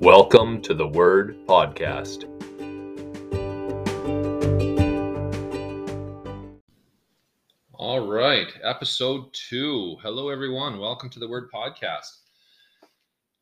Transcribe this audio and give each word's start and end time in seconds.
Welcome 0.00 0.62
to 0.62 0.72
the 0.72 0.88
Word 0.88 1.36
Podcast. 1.46 2.24
All 7.74 8.08
right, 8.08 8.46
episode 8.62 9.26
two. 9.34 9.96
Hello, 10.02 10.30
everyone. 10.30 10.78
Welcome 10.78 11.10
to 11.10 11.18
the 11.18 11.28
Word 11.28 11.50
Podcast. 11.54 12.16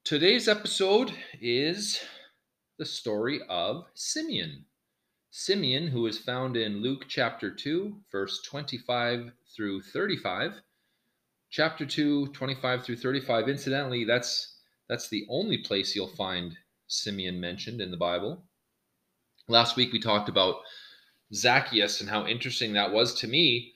Today's 0.03 0.49
episode 0.49 1.13
is 1.41 2.01
the 2.77 2.85
story 2.85 3.41
of 3.49 3.85
Simeon. 3.95 4.65
Simeon, 5.31 5.87
who 5.87 6.09
is 6.09 6.19
found 6.19 6.57
in 6.57 6.83
Luke 6.83 7.05
chapter 7.07 7.53
2, 7.53 7.95
verse 8.11 8.43
25 8.43 9.31
through 9.55 9.81
35. 9.83 10.61
Chapter 11.51 11.87
2, 11.87 12.27
25 12.33 12.85
through 12.85 12.97
35. 12.97 13.49
Incidentally, 13.49 14.03
that's 14.03 14.58
that's 14.89 15.09
the 15.09 15.27
only 15.29 15.59
place 15.59 15.95
you'll 15.95 16.09
find 16.09 16.57
Simeon 16.87 17.39
mentioned 17.41 17.81
in 17.81 17.91
the 17.91 17.97
Bible. 17.97 18.43
Last 19.49 19.77
week 19.77 19.93
we 19.93 20.01
talked 20.01 20.29
about 20.29 20.57
Zacchaeus 21.35 22.01
and 22.01 22.09
how 22.09 22.27
interesting 22.27 22.73
that 22.73 22.93
was 22.93 23.15
to 23.21 23.27
me 23.27 23.73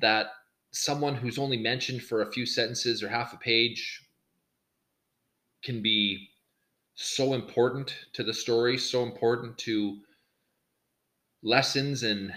that 0.00 0.26
someone 0.72 1.14
who's 1.14 1.38
only 1.38 1.56
mentioned 1.56 2.02
for 2.02 2.22
a 2.22 2.32
few 2.32 2.46
sentences 2.46 3.02
or 3.02 3.08
half 3.08 3.32
a 3.32 3.38
page 3.38 4.06
can 5.62 5.82
be 5.82 6.28
so 6.94 7.34
important 7.34 7.94
to 8.12 8.22
the 8.22 8.34
story, 8.34 8.76
so 8.76 9.02
important 9.02 9.56
to 9.58 9.98
lessons 11.42 12.02
and 12.02 12.32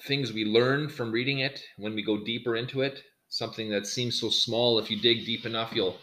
things 0.00 0.32
we 0.32 0.44
learn 0.44 0.88
from 0.88 1.12
reading 1.12 1.40
it 1.40 1.62
when 1.78 1.94
we 1.94 2.02
go 2.02 2.22
deeper 2.22 2.56
into 2.56 2.82
it. 2.82 3.02
Something 3.28 3.70
that 3.70 3.86
seems 3.86 4.20
so 4.20 4.30
small, 4.30 4.78
if 4.78 4.90
you 4.90 5.00
dig 5.00 5.26
deep 5.26 5.46
enough, 5.46 5.72
you'll 5.74 5.98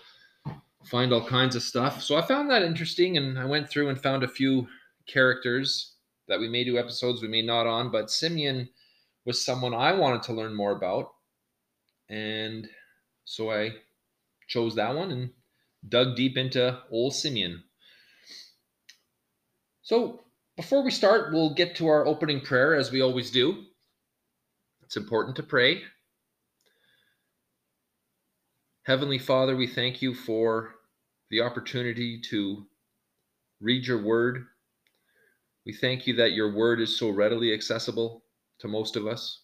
find 0.85 1.13
all 1.13 1.25
kinds 1.25 1.55
of 1.55 1.63
stuff. 1.63 2.01
So 2.01 2.15
I 2.15 2.21
found 2.21 2.49
that 2.49 2.63
interesting 2.63 3.17
and 3.17 3.39
I 3.39 3.45
went 3.45 3.69
through 3.69 3.89
and 3.89 4.01
found 4.01 4.23
a 4.23 4.27
few 4.27 4.67
characters 5.07 5.95
that 6.27 6.39
we 6.39 6.47
may 6.47 6.63
do 6.63 6.77
episodes, 6.77 7.21
we 7.21 7.27
may 7.27 7.41
not 7.41 7.67
on, 7.67 7.91
but 7.91 8.09
Simeon 8.09 8.69
was 9.25 9.43
someone 9.43 9.73
I 9.73 9.93
wanted 9.93 10.23
to 10.23 10.33
learn 10.33 10.55
more 10.55 10.71
about. 10.71 11.11
And 12.09 12.67
so 13.25 13.51
I 13.51 13.71
chose 14.47 14.75
that 14.75 14.95
one 14.95 15.11
and 15.11 15.29
dug 15.87 16.15
deep 16.15 16.37
into 16.37 16.79
old 16.91 17.13
Simeon. 17.13 17.63
So 19.81 20.21
before 20.55 20.83
we 20.83 20.91
start, 20.91 21.33
we'll 21.33 21.53
get 21.53 21.75
to 21.77 21.87
our 21.87 22.05
opening 22.05 22.41
prayer 22.41 22.75
as 22.75 22.91
we 22.91 23.01
always 23.01 23.31
do. 23.31 23.63
It's 24.83 24.97
important 24.97 25.35
to 25.37 25.43
pray. 25.43 25.81
Heavenly 28.85 29.17
Father, 29.17 29.55
we 29.55 29.65
thank 29.65 30.01
you 30.01 30.13
for 30.13 30.75
the 31.29 31.39
opportunity 31.39 32.19
to 32.29 32.65
read 33.61 33.87
your 33.87 34.03
word. 34.03 34.45
We 35.65 35.71
thank 35.71 36.05
you 36.05 36.13
that 36.17 36.33
your 36.33 36.53
word 36.53 36.81
is 36.81 36.99
so 36.99 37.09
readily 37.09 37.53
accessible 37.53 38.25
to 38.59 38.67
most 38.67 38.97
of 38.97 39.07
us. 39.07 39.43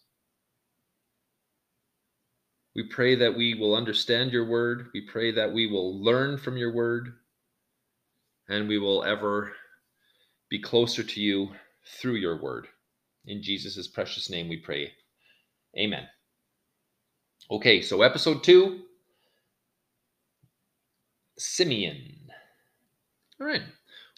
We 2.76 2.84
pray 2.84 3.16
that 3.16 3.34
we 3.34 3.54
will 3.54 3.76
understand 3.76 4.34
your 4.34 4.46
word. 4.46 4.88
We 4.94 5.08
pray 5.08 5.31
that 5.31 5.53
we 5.53 5.68
will 5.68 6.03
learn 6.03 6.38
from 6.38 6.58
your 6.58 6.74
word 6.74 7.14
and 8.50 8.68
we 8.68 8.78
will 8.78 9.06
ever 9.06 9.53
be 10.50 10.62
closer 10.62 11.02
to 11.02 11.22
you 11.22 11.48
through 11.88 12.16
your 12.16 12.42
word. 12.42 12.68
In 13.26 13.42
Jesus' 13.42 13.88
precious 13.88 14.30
name 14.30 14.50
we 14.50 14.58
pray. 14.58 14.92
Amen. 15.78 16.08
Okay, 17.50 17.81
so 17.81 18.02
episode 18.02 18.44
two 18.44 18.81
Simeon. 21.40 22.30
All 23.40 23.48
right. 23.48 23.64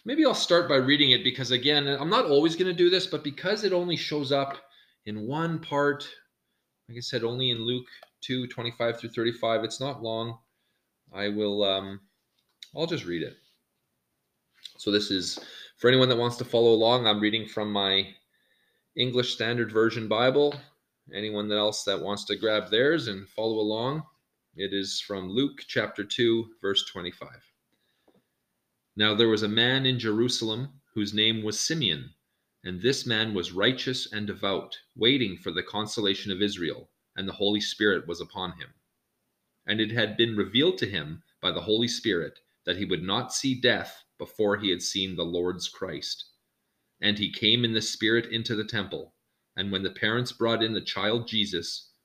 Maybe 0.03 0.25
I'll 0.25 0.33
start 0.33 0.67
by 0.67 0.77
reading 0.77 1.11
it 1.11 1.23
because, 1.23 1.51
again, 1.51 1.87
I'm 1.87 2.09
not 2.09 2.25
always 2.25 2.55
going 2.55 2.67
to 2.71 2.73
do 2.73 2.89
this, 2.89 3.05
but 3.05 3.23
because 3.23 3.63
it 3.63 3.73
only 3.73 3.95
shows 3.95 4.31
up 4.31 4.57
in 5.05 5.27
one 5.27 5.59
part, 5.59 6.07
like 6.89 6.97
I 6.97 7.01
said, 7.01 7.23
only 7.23 7.51
in 7.51 7.59
Luke 7.59 7.87
2 8.21 8.47
25 8.47 8.99
through 8.99 9.11
35, 9.11 9.63
it's 9.63 9.79
not 9.79 10.01
long. 10.01 10.39
I 11.13 11.29
will, 11.29 11.63
um, 11.63 11.99
I'll 12.75 12.87
just 12.87 13.05
read 13.05 13.21
it. 13.21 13.37
So, 14.77 14.89
this 14.91 15.11
is 15.11 15.39
for 15.77 15.87
anyone 15.87 16.09
that 16.09 16.17
wants 16.17 16.37
to 16.37 16.45
follow 16.45 16.73
along. 16.73 17.05
I'm 17.05 17.19
reading 17.19 17.47
from 17.47 17.71
my 17.71 18.07
English 18.95 19.33
Standard 19.33 19.71
Version 19.71 20.07
Bible. 20.07 20.55
Anyone 21.13 21.51
else 21.51 21.83
that 21.83 22.01
wants 22.01 22.25
to 22.25 22.35
grab 22.35 22.69
theirs 22.69 23.07
and 23.07 23.27
follow 23.29 23.59
along, 23.59 24.03
it 24.55 24.73
is 24.73 24.99
from 24.99 25.29
Luke 25.29 25.63
chapter 25.67 26.03
2, 26.03 26.55
verse 26.61 26.85
25. 26.85 27.29
Now 28.97 29.15
there 29.15 29.29
was 29.29 29.43
a 29.43 29.47
man 29.47 29.85
in 29.85 29.97
Jerusalem 29.97 30.81
whose 30.93 31.13
name 31.13 31.41
was 31.41 31.59
Simeon, 31.59 32.13
and 32.63 32.81
this 32.81 33.05
man 33.05 33.33
was 33.33 33.53
righteous 33.53 34.11
and 34.11 34.27
devout, 34.27 34.77
waiting 34.95 35.37
for 35.37 35.51
the 35.51 35.63
consolation 35.63 36.31
of 36.31 36.41
Israel, 36.41 36.89
and 37.15 37.27
the 37.27 37.33
Holy 37.33 37.61
Spirit 37.61 38.07
was 38.07 38.19
upon 38.19 38.51
him. 38.59 38.73
And 39.65 39.79
it 39.79 39.91
had 39.91 40.17
been 40.17 40.35
revealed 40.35 40.77
to 40.79 40.89
him 40.89 41.23
by 41.41 41.51
the 41.51 41.61
Holy 41.61 41.87
Spirit 41.87 42.39
that 42.65 42.77
he 42.77 42.85
would 42.85 43.03
not 43.03 43.33
see 43.33 43.59
death 43.59 44.03
before 44.17 44.57
he 44.57 44.69
had 44.69 44.81
seen 44.81 45.15
the 45.15 45.23
Lord's 45.23 45.69
Christ. 45.69 46.25
And 47.01 47.17
he 47.17 47.31
came 47.31 47.63
in 47.63 47.73
the 47.73 47.81
Spirit 47.81 48.25
into 48.25 48.55
the 48.55 48.65
temple. 48.65 49.15
And 49.55 49.71
when 49.71 49.83
the 49.83 49.91
parents 49.91 50.33
brought 50.33 50.61
in 50.61 50.73
the 50.73 50.81
child 50.81 51.27
Jesus, 51.27 51.90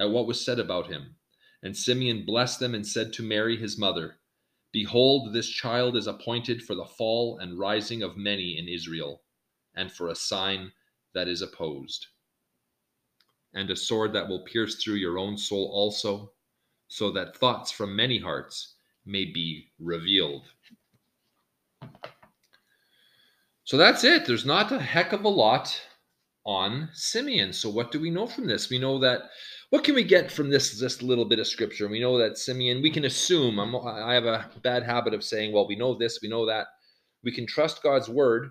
at 0.00 0.10
what 0.10 0.26
was 0.26 0.44
said 0.44 0.58
about 0.58 0.86
him. 0.86 1.14
And 1.62 1.76
Simeon 1.76 2.24
blessed 2.24 2.58
them 2.58 2.74
and 2.74 2.86
said 2.86 3.12
to 3.12 3.22
Mary 3.22 3.56
his 3.56 3.78
mother, 3.78 4.16
Behold, 4.72 5.32
this 5.32 5.48
child 5.48 5.96
is 5.96 6.06
appointed 6.06 6.62
for 6.62 6.74
the 6.74 6.84
fall 6.84 7.38
and 7.38 7.58
rising 7.58 8.02
of 8.02 8.16
many 8.16 8.56
in 8.58 8.66
Israel, 8.66 9.22
and 9.74 9.92
for 9.92 10.08
a 10.08 10.14
sign 10.14 10.72
that 11.12 11.28
is 11.28 11.42
opposed, 11.42 12.06
and 13.52 13.68
a 13.68 13.76
sword 13.76 14.12
that 14.12 14.28
will 14.28 14.44
pierce 14.44 14.76
through 14.76 14.94
your 14.94 15.18
own 15.18 15.36
soul 15.36 15.70
also, 15.72 16.32
so 16.88 17.10
that 17.10 17.36
thoughts 17.36 17.70
from 17.70 17.94
many 17.94 18.18
hearts 18.18 18.74
may 19.04 19.24
be 19.24 19.70
revealed. 19.78 20.44
So 23.64 23.76
that's 23.76 24.04
it. 24.04 24.24
There's 24.24 24.46
not 24.46 24.72
a 24.72 24.80
heck 24.80 25.12
of 25.12 25.24
a 25.24 25.28
lot 25.28 25.80
on 26.44 26.88
Simeon. 26.92 27.52
So 27.52 27.68
what 27.70 27.92
do 27.92 28.00
we 28.00 28.10
know 28.10 28.26
from 28.26 28.46
this? 28.46 28.70
We 28.70 28.78
know 28.78 28.98
that 29.00 29.30
what 29.70 29.84
can 29.84 29.94
we 29.94 30.02
get 30.02 30.32
from 30.32 30.50
this 30.50 30.78
just 30.78 31.00
little 31.00 31.24
bit 31.24 31.38
of 31.38 31.46
scripture? 31.46 31.88
We 31.88 32.00
know 32.00 32.18
that 32.18 32.36
Simeon, 32.36 32.82
we 32.82 32.90
can 32.90 33.04
assume, 33.04 33.58
I'm, 33.60 33.74
I 33.76 34.14
have 34.14 34.26
a 34.26 34.50
bad 34.62 34.82
habit 34.82 35.14
of 35.14 35.22
saying, 35.22 35.52
well, 35.52 35.66
we 35.66 35.76
know 35.76 35.94
this, 35.94 36.18
we 36.20 36.28
know 36.28 36.44
that. 36.46 36.66
We 37.22 37.30
can 37.30 37.46
trust 37.46 37.82
God's 37.82 38.08
word, 38.08 38.50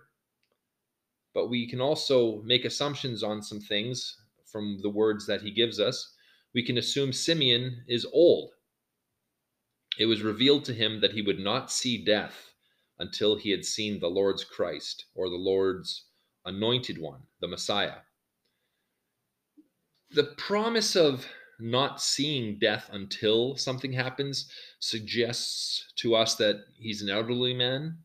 but 1.33 1.49
we 1.49 1.69
can 1.69 1.81
also 1.81 2.41
make 2.43 2.63
assumptions 2.63 3.21
on 3.21 3.41
some 3.41 3.59
things 3.59 4.15
from 4.49 4.79
the 4.81 4.89
words 4.89 5.27
that 5.27 5.41
he 5.41 5.51
gives 5.51 5.77
us. 5.79 6.15
We 6.53 6.63
can 6.63 6.77
assume 6.77 7.11
Simeon 7.11 7.83
is 7.87 8.07
old. 8.13 8.51
It 9.97 10.05
was 10.05 10.21
revealed 10.21 10.63
to 10.65 10.73
him 10.73 11.01
that 11.01 11.11
he 11.11 11.21
would 11.21 11.39
not 11.39 11.69
see 11.69 12.03
death 12.03 12.53
until 12.99 13.35
he 13.35 13.51
had 13.51 13.65
seen 13.65 13.99
the 13.99 14.07
Lord's 14.07 14.45
Christ 14.45 15.05
or 15.15 15.29
the 15.29 15.35
Lord's 15.35 16.05
anointed 16.45 16.97
one, 16.97 17.19
the 17.41 17.47
Messiah 17.47 17.95
the 20.11 20.35
promise 20.37 20.95
of 20.95 21.25
not 21.59 22.01
seeing 22.01 22.57
death 22.57 22.89
until 22.93 23.55
something 23.55 23.91
happens 23.91 24.49
suggests 24.79 25.91
to 25.97 26.15
us 26.15 26.35
that 26.35 26.63
he's 26.77 27.01
an 27.01 27.09
elderly 27.09 27.53
man. 27.53 27.97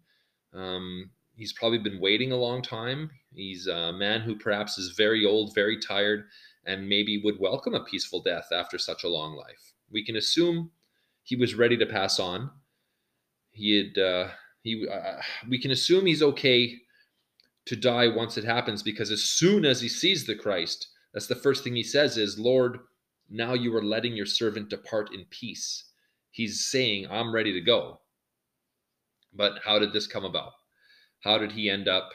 Um, 0.52 1.10
he's 1.36 1.52
probably 1.52 1.78
been 1.78 2.00
waiting 2.00 2.32
a 2.32 2.36
long 2.36 2.62
time. 2.62 3.10
He's 3.32 3.66
a 3.66 3.92
man 3.92 4.20
who 4.20 4.36
perhaps 4.36 4.76
is 4.76 4.90
very 4.96 5.24
old, 5.24 5.54
very 5.54 5.78
tired, 5.78 6.24
and 6.66 6.88
maybe 6.88 7.20
would 7.22 7.38
welcome 7.38 7.74
a 7.74 7.84
peaceful 7.84 8.22
death 8.22 8.48
after 8.52 8.78
such 8.78 9.04
a 9.04 9.08
long 9.08 9.36
life. 9.36 9.72
We 9.90 10.04
can 10.04 10.16
assume 10.16 10.70
he 11.22 11.36
was 11.36 11.54
ready 11.54 11.76
to 11.76 11.86
pass 11.86 12.18
on. 12.18 12.50
He 13.50 13.78
had 13.78 14.02
uh, 14.02 14.28
he. 14.62 14.86
Uh, 14.88 15.20
we 15.48 15.58
can 15.58 15.70
assume 15.70 16.06
he's 16.06 16.22
okay 16.22 16.74
to 17.66 17.76
die 17.76 18.08
once 18.08 18.36
it 18.36 18.44
happens 18.44 18.82
because 18.82 19.10
as 19.10 19.22
soon 19.22 19.64
as 19.64 19.80
he 19.80 19.88
sees 19.88 20.26
the 20.26 20.34
Christ, 20.34 20.88
that's 21.14 21.28
the 21.28 21.34
first 21.34 21.64
thing 21.64 21.76
he 21.76 21.82
says 21.82 22.18
is, 22.18 22.38
Lord, 22.38 22.80
now 23.30 23.54
you 23.54 23.74
are 23.74 23.82
letting 23.82 24.14
your 24.14 24.26
servant 24.26 24.68
depart 24.68 25.14
in 25.14 25.24
peace. 25.30 25.86
He's 26.30 26.66
saying, 26.66 27.06
I'm 27.10 27.34
ready 27.34 27.52
to 27.54 27.60
go. 27.62 28.00
But 29.32 29.60
how 29.64 29.78
did 29.78 29.94
this 29.94 30.06
come 30.06 30.24
about? 30.24 30.52
how 31.24 31.38
did 31.38 31.52
he 31.52 31.70
end 31.70 31.88
up 31.88 32.10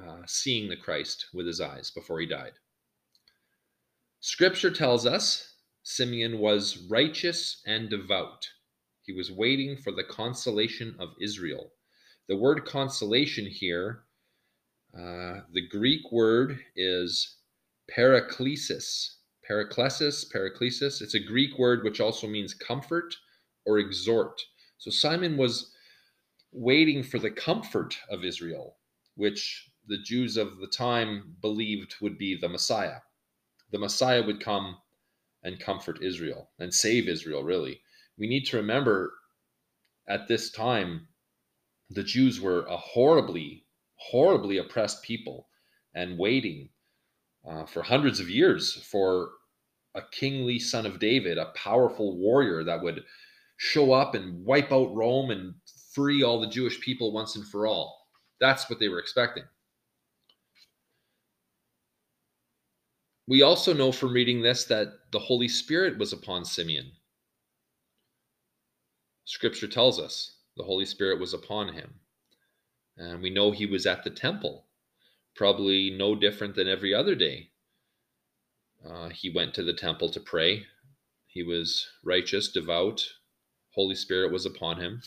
uh, 0.00 0.22
seeing 0.24 0.68
the 0.68 0.76
Christ 0.76 1.26
with 1.34 1.46
his 1.46 1.60
eyes 1.60 1.90
before 1.90 2.20
he 2.20 2.26
died? 2.26 2.52
Scripture 4.20 4.70
tells 4.70 5.04
us 5.04 5.54
Simeon 5.82 6.38
was 6.38 6.86
righteous 6.88 7.60
and 7.66 7.90
devout. 7.90 8.48
He 9.02 9.12
was 9.12 9.32
waiting 9.32 9.76
for 9.76 9.90
the 9.90 10.04
consolation 10.04 10.94
of 11.00 11.08
Israel. 11.20 11.72
The 12.28 12.36
word 12.36 12.64
consolation 12.66 13.46
here, 13.46 14.04
uh, 14.94 15.40
the 15.52 15.66
Greek 15.68 16.12
word 16.12 16.60
is 16.76 17.37
paraklesis. 17.96 19.16
Paraklesis, 19.48 20.30
paraklesis. 20.32 21.00
It's 21.00 21.14
a 21.14 21.20
Greek 21.20 21.58
word 21.58 21.84
which 21.84 22.00
also 22.00 22.26
means 22.26 22.54
comfort 22.54 23.14
or 23.64 23.78
exhort. 23.78 24.40
So 24.78 24.90
Simon 24.90 25.36
was 25.36 25.72
waiting 26.52 27.02
for 27.02 27.18
the 27.18 27.30
comfort 27.30 27.98
of 28.10 28.24
Israel, 28.24 28.76
which 29.14 29.70
the 29.86 29.98
Jews 29.98 30.36
of 30.36 30.58
the 30.58 30.66
time 30.66 31.36
believed 31.40 31.96
would 32.00 32.18
be 32.18 32.36
the 32.36 32.48
Messiah. 32.48 33.00
The 33.70 33.78
Messiah 33.78 34.24
would 34.24 34.40
come 34.40 34.76
and 35.42 35.60
comfort 35.60 36.02
Israel 36.02 36.50
and 36.58 36.72
save 36.72 37.08
Israel, 37.08 37.42
really. 37.42 37.80
We 38.18 38.28
need 38.28 38.44
to 38.46 38.56
remember 38.56 39.12
at 40.08 40.26
this 40.26 40.50
time, 40.50 41.08
the 41.90 42.02
Jews 42.02 42.40
were 42.40 42.64
a 42.66 42.76
horribly, 42.76 43.66
horribly 43.96 44.58
oppressed 44.58 45.02
people 45.02 45.48
and 45.94 46.18
waiting 46.18 46.70
uh, 47.48 47.64
for 47.64 47.82
hundreds 47.82 48.20
of 48.20 48.28
years 48.28 48.74
for 48.90 49.30
a 49.94 50.02
kingly 50.12 50.58
son 50.58 50.86
of 50.86 50.98
David, 50.98 51.38
a 51.38 51.52
powerful 51.54 52.18
warrior 52.18 52.62
that 52.64 52.82
would 52.82 53.02
show 53.56 53.92
up 53.92 54.14
and 54.14 54.44
wipe 54.44 54.72
out 54.72 54.94
Rome 54.94 55.30
and 55.30 55.54
free 55.94 56.22
all 56.22 56.40
the 56.40 56.48
Jewish 56.48 56.80
people 56.80 57.12
once 57.12 57.36
and 57.36 57.46
for 57.46 57.66
all. 57.66 58.06
That's 58.40 58.68
what 58.68 58.78
they 58.78 58.88
were 58.88 59.00
expecting. 59.00 59.44
We 63.26 63.42
also 63.42 63.74
know 63.74 63.92
from 63.92 64.12
reading 64.12 64.40
this 64.40 64.64
that 64.64 65.10
the 65.10 65.18
Holy 65.18 65.48
Spirit 65.48 65.98
was 65.98 66.12
upon 66.12 66.44
Simeon. 66.44 66.92
Scripture 69.24 69.68
tells 69.68 70.00
us 70.00 70.36
the 70.56 70.64
Holy 70.64 70.86
Spirit 70.86 71.20
was 71.20 71.34
upon 71.34 71.74
him. 71.74 71.92
And 72.96 73.20
we 73.20 73.30
know 73.30 73.50
he 73.50 73.66
was 73.66 73.86
at 73.86 74.02
the 74.02 74.10
temple, 74.10 74.64
probably 75.38 75.88
no 75.88 76.16
different 76.16 76.56
than 76.56 76.66
every 76.66 76.92
other 76.92 77.14
day. 77.14 77.48
Uh, 78.84 79.08
he 79.08 79.30
went 79.30 79.54
to 79.54 79.62
the 79.62 79.72
temple 79.72 80.08
to 80.08 80.18
pray. 80.18 80.64
He 81.28 81.44
was 81.44 81.86
righteous, 82.04 82.50
devout. 82.50 83.04
Holy 83.70 83.94
Spirit 83.94 84.32
was 84.32 84.44
upon 84.44 84.80
him. 84.80 85.00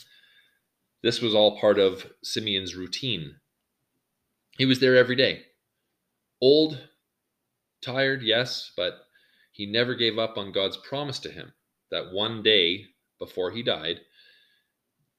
This 1.03 1.21
was 1.21 1.35
all 1.35 1.59
part 1.59 1.77
of 1.77 2.05
Simeon's 2.23 2.75
routine. 2.75 3.35
He 4.57 4.65
was 4.65 4.79
there 4.79 4.95
every 4.95 5.17
day. 5.17 5.43
Old, 6.39 6.79
tired, 7.81 8.21
yes, 8.23 8.71
but 8.77 9.01
he 9.51 9.65
never 9.65 9.95
gave 9.95 10.17
up 10.17 10.37
on 10.37 10.53
God's 10.53 10.77
promise 10.77 11.19
to 11.19 11.29
him 11.29 11.51
that 11.91 12.13
one 12.13 12.41
day 12.41 12.85
before 13.19 13.51
he 13.51 13.63
died, 13.63 13.99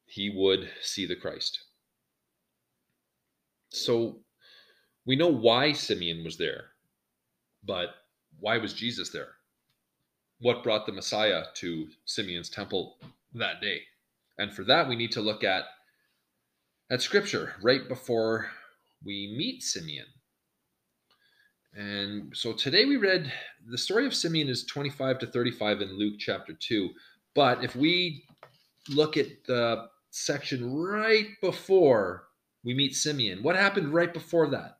he 0.07 0.31
would 0.35 0.71
see 0.81 1.05
the 1.05 1.17
Christ. 1.17 1.59
So 3.69 4.23
we 5.07 5.17
know 5.17 5.29
why 5.29 5.73
Simeon 5.73 6.25
was 6.25 6.37
there, 6.37 6.67
but 7.65 7.91
why 8.39 8.59
was 8.59 8.73
Jesus 8.73 9.11
there? 9.11 9.33
What 10.41 10.63
brought 10.63 10.87
the 10.87 10.93
Messiah 10.93 11.45
to 11.55 11.89
Simeon's 12.05 12.51
temple 12.51 12.99
that 13.35 13.61
day? 13.61 13.83
And 14.39 14.53
for 14.53 14.65
that, 14.65 14.89
we 14.89 14.97
need 14.97 15.13
to 15.13 15.21
look 15.21 15.45
at 15.45 15.65
at 16.91 17.01
scripture 17.01 17.55
right 17.63 17.89
before 17.89 18.51
we 19.05 19.35
meet 19.37 19.63
Simeon. 19.63 20.07
And 21.75 22.37
so 22.37 22.53
today 22.53 22.85
we 22.85 22.97
read 22.97 23.33
the 23.67 23.79
story 23.79 24.05
of 24.05 24.15
Simeon 24.15 24.49
is 24.49 24.65
25 24.67 25.19
to 25.21 25.27
35 25.27 25.81
in 25.81 25.99
Luke 25.99 26.17
chapter 26.19 26.53
2. 26.53 26.91
But 27.35 27.65
if 27.65 27.75
we 27.75 28.25
look 28.91 29.17
at 29.17 29.29
the 29.47 29.87
section 30.11 30.75
right 30.75 31.29
before 31.41 32.25
we 32.63 32.75
meet 32.75 32.95
Simeon, 32.95 33.43
what 33.43 33.57
happened 33.57 33.95
right 33.95 34.13
before 34.13 34.49
that? 34.49 34.77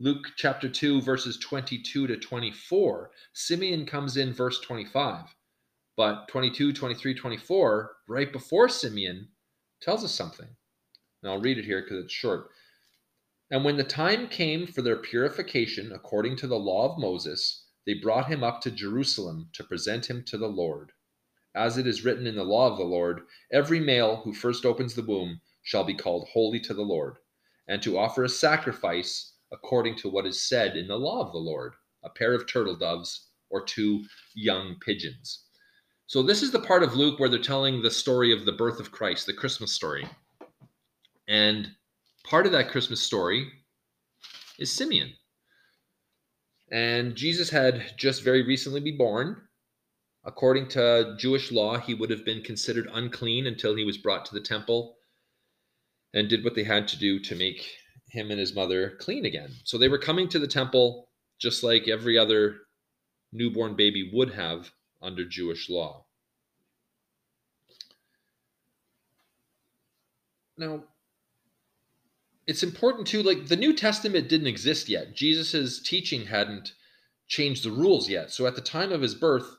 Luke 0.00 0.28
chapter 0.36 0.68
2, 0.68 1.02
verses 1.02 1.36
22 1.38 2.06
to 2.06 2.16
24. 2.16 3.10
Simeon 3.32 3.84
comes 3.84 4.16
in 4.16 4.32
verse 4.32 4.60
25. 4.60 5.34
But 5.96 6.28
22, 6.28 6.72
23, 6.72 7.14
24, 7.14 7.96
right 8.06 8.32
before 8.32 8.68
Simeon, 8.68 9.26
tells 9.82 10.04
us 10.04 10.14
something. 10.14 10.46
And 11.20 11.32
I'll 11.32 11.40
read 11.40 11.58
it 11.58 11.64
here 11.64 11.82
because 11.82 12.04
it's 12.04 12.14
short. 12.14 12.50
And 13.50 13.64
when 13.64 13.76
the 13.76 13.82
time 13.82 14.28
came 14.28 14.68
for 14.68 14.82
their 14.82 14.98
purification 14.98 15.90
according 15.90 16.36
to 16.36 16.46
the 16.46 16.54
law 16.54 16.92
of 16.92 17.00
Moses, 17.00 17.64
they 17.84 17.94
brought 17.94 18.28
him 18.28 18.44
up 18.44 18.60
to 18.60 18.70
Jerusalem 18.70 19.48
to 19.54 19.64
present 19.64 20.08
him 20.08 20.22
to 20.28 20.38
the 20.38 20.46
Lord. 20.46 20.92
As 21.56 21.76
it 21.76 21.88
is 21.88 22.04
written 22.04 22.28
in 22.28 22.36
the 22.36 22.44
law 22.44 22.70
of 22.70 22.78
the 22.78 22.84
Lord, 22.84 23.22
every 23.50 23.80
male 23.80 24.18
who 24.18 24.32
first 24.32 24.64
opens 24.64 24.94
the 24.94 25.02
womb 25.02 25.40
shall 25.64 25.82
be 25.82 25.94
called 25.94 26.28
holy 26.28 26.60
to 26.60 26.72
the 26.72 26.82
Lord, 26.82 27.16
and 27.66 27.82
to 27.82 27.98
offer 27.98 28.22
a 28.22 28.28
sacrifice 28.28 29.32
according 29.52 29.96
to 29.96 30.08
what 30.08 30.26
is 30.26 30.48
said 30.48 30.76
in 30.76 30.86
the 30.88 30.98
law 30.98 31.24
of 31.24 31.32
the 31.32 31.38
Lord 31.38 31.74
a 32.04 32.08
pair 32.08 32.34
of 32.34 32.46
turtle 32.46 32.76
doves 32.76 33.28
or 33.50 33.64
two 33.64 34.04
young 34.34 34.76
pigeons. 34.80 35.44
So, 36.06 36.22
this 36.22 36.42
is 36.42 36.50
the 36.50 36.60
part 36.60 36.82
of 36.82 36.94
Luke 36.94 37.18
where 37.18 37.28
they're 37.28 37.38
telling 37.38 37.82
the 37.82 37.90
story 37.90 38.32
of 38.32 38.44
the 38.44 38.52
birth 38.52 38.80
of 38.80 38.92
Christ, 38.92 39.26
the 39.26 39.32
Christmas 39.32 39.72
story. 39.72 40.08
And 41.26 41.68
part 42.24 42.46
of 42.46 42.52
that 42.52 42.70
Christmas 42.70 43.02
story 43.02 43.50
is 44.58 44.72
Simeon. 44.72 45.12
And 46.70 47.14
Jesus 47.14 47.50
had 47.50 47.92
just 47.96 48.22
very 48.22 48.42
recently 48.42 48.80
been 48.80 48.96
born. 48.96 49.42
According 50.24 50.68
to 50.68 51.14
Jewish 51.18 51.52
law, 51.52 51.78
he 51.78 51.94
would 51.94 52.10
have 52.10 52.24
been 52.24 52.42
considered 52.42 52.88
unclean 52.92 53.46
until 53.46 53.76
he 53.76 53.84
was 53.84 53.98
brought 53.98 54.24
to 54.26 54.34
the 54.34 54.40
temple 54.40 54.96
and 56.14 56.28
did 56.28 56.44
what 56.44 56.54
they 56.54 56.64
had 56.64 56.88
to 56.88 56.98
do 56.98 57.18
to 57.20 57.34
make 57.34 57.70
him 58.08 58.30
and 58.30 58.40
his 58.40 58.54
mother 58.54 58.96
clean 58.98 59.24
again. 59.24 59.50
So 59.64 59.78
they 59.78 59.88
were 59.88 59.98
coming 59.98 60.28
to 60.30 60.38
the 60.38 60.46
temple 60.46 61.08
just 61.38 61.62
like 61.62 61.88
every 61.88 62.18
other 62.18 62.56
newborn 63.32 63.76
baby 63.76 64.10
would 64.12 64.34
have 64.34 64.72
under 65.00 65.24
Jewish 65.24 65.68
law. 65.68 66.04
Now, 70.56 70.82
it's 72.48 72.62
important 72.62 73.06
too 73.06 73.22
like 73.22 73.46
the 73.46 73.56
new 73.56 73.74
testament 73.74 74.28
didn't 74.28 74.48
exist 74.48 74.88
yet 74.88 75.14
jesus's 75.14 75.80
teaching 75.82 76.26
hadn't 76.26 76.72
changed 77.28 77.62
the 77.62 77.70
rules 77.70 78.08
yet 78.08 78.32
so 78.32 78.46
at 78.46 78.56
the 78.56 78.60
time 78.60 78.90
of 78.90 79.02
his 79.02 79.14
birth 79.14 79.56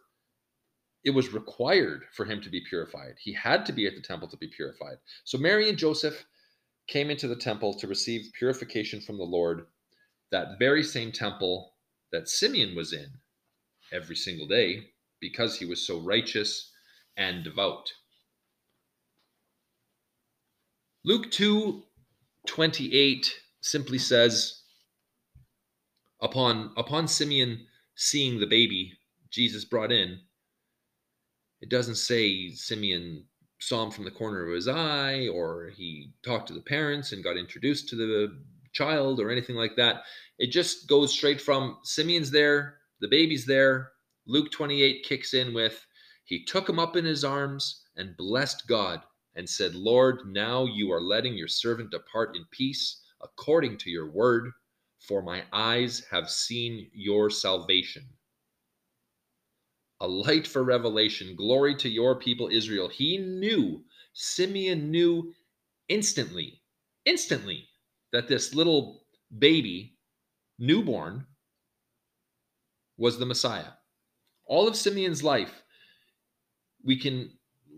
it 1.06 1.12
was 1.12 1.32
required 1.32 2.04
for 2.12 2.26
him 2.26 2.42
to 2.42 2.50
be 2.50 2.62
purified 2.68 3.14
he 3.20 3.32
had 3.32 3.66
to 3.66 3.72
be 3.72 3.86
at 3.86 3.96
the 3.96 4.02
temple 4.02 4.28
to 4.28 4.38
be 4.38 4.48
purified 4.48 4.98
so 5.24 5.38
mary 5.38 5.70
and 5.70 5.78
joseph 5.78 6.26
came 6.90 7.10
into 7.10 7.28
the 7.28 7.36
temple 7.36 7.74
to 7.74 7.88
receive 7.88 8.32
purification 8.38 9.00
from 9.00 9.18
the 9.18 9.24
lord 9.24 9.68
that 10.32 10.60
very 10.60 10.84
same 10.84 11.12
temple 11.12 11.74
that 12.12 12.28
simeon 12.28 12.76
was 12.76 12.94
in 12.94 13.08
every 13.92 14.16
single 14.16 14.48
day 14.48 14.84
because 15.20 15.58
he 15.58 15.66
was 15.66 15.86
so 15.86 16.00
righteous 16.00 16.72
and 17.18 17.44
devout. 17.44 17.92
Luke 21.04 21.32
2 21.32 21.84
28 22.48 23.36
simply 23.62 23.98
says, 23.98 24.62
upon 26.22 26.72
upon 26.78 27.08
Simeon 27.08 27.66
seeing 27.96 28.40
the 28.40 28.48
baby 28.48 28.94
Jesus 29.30 29.66
brought 29.66 29.92
in, 29.92 30.20
it 31.62 31.70
doesn't 31.70 31.96
say 31.96 32.52
Simeon 32.52 33.26
saw 33.60 33.84
him 33.84 33.92
from 33.92 34.06
the 34.06 34.12
corner 34.12 34.48
of 34.48 34.54
his 34.54 34.68
eye 34.68 35.28
or 35.28 35.70
he 35.76 36.12
talked 36.24 36.48
to 36.48 36.54
the 36.54 36.62
parents 36.62 37.12
and 37.12 37.24
got 37.24 37.38
introduced 37.38 37.90
to 37.90 37.96
the 37.96 38.38
child 38.72 39.20
or 39.20 39.30
anything 39.30 39.56
like 39.56 39.76
that. 39.76 40.04
It 40.38 40.48
just 40.48 40.88
goes 40.88 41.12
straight 41.12 41.42
from 41.42 41.78
Simeon's 41.84 42.32
there, 42.32 42.78
the 43.02 43.08
baby's 43.08 43.46
there. 43.46 43.92
Luke 44.26 44.52
28 44.52 45.04
kicks 45.04 45.34
in 45.34 45.54
with, 45.54 45.86
he 46.24 46.46
took 46.46 46.70
him 46.70 46.80
up 46.80 46.96
in 46.96 47.06
his 47.06 47.24
arms 47.24 47.84
and 47.98 48.16
blessed 48.16 48.68
God 48.68 49.02
and 49.36 49.50
said, 49.50 49.76
Lord, 49.76 50.22
now 50.28 50.66
you 50.66 50.92
are 50.92 51.02
letting 51.02 51.36
your 51.36 51.48
servant 51.48 51.92
depart 51.92 52.36
in 52.36 52.46
peace 52.52 53.02
according 53.22 53.78
to 53.78 53.90
your 53.90 54.10
word, 54.12 54.52
for 55.00 55.22
my 55.22 55.44
eyes 55.52 56.06
have 56.12 56.30
seen 56.30 56.90
your 56.94 57.30
salvation. 57.30 58.04
A 60.02 60.08
light 60.08 60.48
for 60.48 60.64
revelation, 60.64 61.36
glory 61.36 61.76
to 61.76 61.90
your 61.90 62.16
people 62.16 62.50
Israel. 62.52 62.88
He 62.88 63.18
knew, 63.18 63.84
Simeon 64.14 64.92
knew 64.92 65.34
instantly, 65.90 66.62
instantly, 67.06 67.68
that 68.12 68.28
this 68.28 68.54
little 68.54 69.04
baby, 69.38 69.98
newborn, 70.58 71.26
was 72.98 73.18
the 73.18 73.26
Messiah. 73.26 73.72
All 74.46 74.68
of 74.68 74.76
Simeon's 74.76 75.24
life, 75.24 75.64
we 76.84 76.98
can 76.98 77.32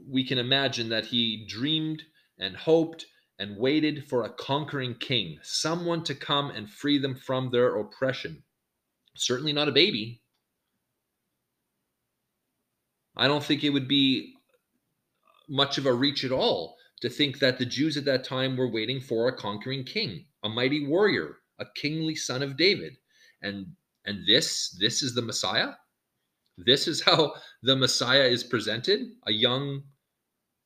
we 0.07 0.23
can 0.23 0.37
imagine 0.37 0.89
that 0.89 1.05
he 1.05 1.45
dreamed 1.47 2.03
and 2.39 2.55
hoped 2.55 3.05
and 3.39 3.57
waited 3.57 4.07
for 4.07 4.23
a 4.23 4.33
conquering 4.33 4.95
king, 4.95 5.39
someone 5.41 6.03
to 6.03 6.15
come 6.15 6.51
and 6.51 6.69
free 6.69 6.97
them 6.97 7.15
from 7.15 7.49
their 7.49 7.77
oppression. 7.77 8.43
Certainly 9.15 9.53
not 9.53 9.67
a 9.67 9.71
baby. 9.71 10.20
I 13.15 13.27
don't 13.27 13.43
think 13.43 13.63
it 13.63 13.69
would 13.71 13.87
be 13.87 14.35
much 15.49 15.77
of 15.77 15.85
a 15.85 15.93
reach 15.93 16.23
at 16.23 16.31
all 16.31 16.77
to 17.01 17.09
think 17.09 17.39
that 17.39 17.57
the 17.57 17.65
Jews 17.65 17.97
at 17.97 18.05
that 18.05 18.23
time 18.23 18.55
were 18.55 18.71
waiting 18.71 19.01
for 19.01 19.27
a 19.27 19.35
conquering 19.35 19.83
king, 19.83 20.25
a 20.43 20.49
mighty 20.49 20.85
warrior, 20.85 21.37
a 21.59 21.65
kingly 21.75 22.15
son 22.15 22.41
of 22.41 22.57
David. 22.57 22.97
And 23.41 23.67
and 24.05 24.25
this 24.27 24.75
this 24.79 25.03
is 25.03 25.13
the 25.13 25.21
Messiah? 25.21 25.73
This 26.57 26.87
is 26.87 27.01
how 27.01 27.33
the 27.63 27.75
Messiah 27.75 28.25
is 28.25 28.43
presented, 28.43 29.11
a 29.25 29.31
young 29.31 29.83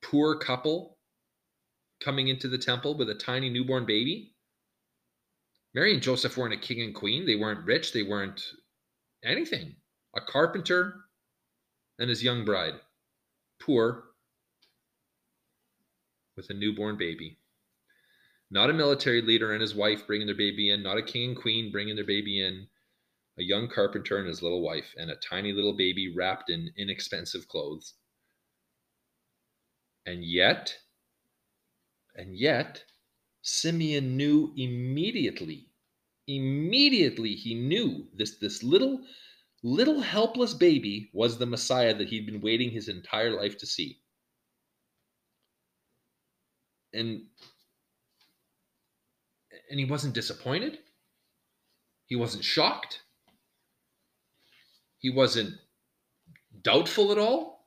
poor 0.02 0.38
couple 0.38 0.98
coming 2.00 2.28
into 2.28 2.48
the 2.48 2.58
temple 2.58 2.96
with 2.96 3.08
a 3.10 3.14
tiny 3.14 3.48
newborn 3.48 3.86
baby. 3.86 4.34
Mary 5.74 5.92
and 5.92 6.02
Joseph 6.02 6.36
weren't 6.36 6.54
a 6.54 6.58
king 6.58 6.80
and 6.82 6.94
queen. 6.94 7.26
They 7.26 7.36
weren't 7.36 7.66
rich. 7.66 7.92
They 7.92 8.02
weren't 8.02 8.42
anything. 9.24 9.76
A 10.14 10.20
carpenter 10.20 11.05
and 11.98 12.08
his 12.08 12.22
young 12.22 12.44
bride, 12.44 12.74
poor, 13.60 14.04
with 16.36 16.50
a 16.50 16.54
newborn 16.54 16.96
baby. 16.96 17.38
Not 18.50 18.70
a 18.70 18.74
military 18.74 19.22
leader 19.22 19.52
and 19.52 19.60
his 19.60 19.74
wife 19.74 20.06
bringing 20.06 20.26
their 20.26 20.36
baby 20.36 20.70
in, 20.70 20.82
not 20.82 20.98
a 20.98 21.02
king 21.02 21.30
and 21.30 21.36
queen 21.36 21.72
bringing 21.72 21.96
their 21.96 22.04
baby 22.04 22.40
in, 22.40 22.68
a 23.38 23.42
young 23.42 23.68
carpenter 23.68 24.18
and 24.18 24.28
his 24.28 24.42
little 24.42 24.62
wife, 24.62 24.94
and 24.96 25.10
a 25.10 25.16
tiny 25.16 25.52
little 25.52 25.76
baby 25.76 26.14
wrapped 26.14 26.48
in 26.50 26.70
inexpensive 26.76 27.48
clothes. 27.48 27.94
And 30.06 30.24
yet, 30.24 30.74
and 32.14 32.36
yet, 32.36 32.84
Simeon 33.42 34.16
knew 34.16 34.52
immediately, 34.56 35.68
immediately 36.26 37.34
he 37.34 37.54
knew 37.54 38.06
this, 38.14 38.36
this 38.36 38.62
little, 38.62 39.00
little 39.66 40.00
helpless 40.00 40.54
baby 40.54 41.10
was 41.12 41.38
the 41.38 41.44
Messiah 41.44 41.92
that 41.92 42.08
he'd 42.08 42.24
been 42.24 42.40
waiting 42.40 42.70
his 42.70 42.88
entire 42.88 43.32
life 43.32 43.58
to 43.58 43.66
see. 43.66 43.98
And 46.94 47.22
and 49.68 49.80
he 49.80 49.84
wasn't 49.84 50.14
disappointed. 50.14 50.78
He 52.06 52.14
wasn't 52.14 52.44
shocked. 52.44 53.02
He 54.98 55.10
wasn't 55.10 55.54
doubtful 56.62 57.10
at 57.10 57.18
all. 57.18 57.66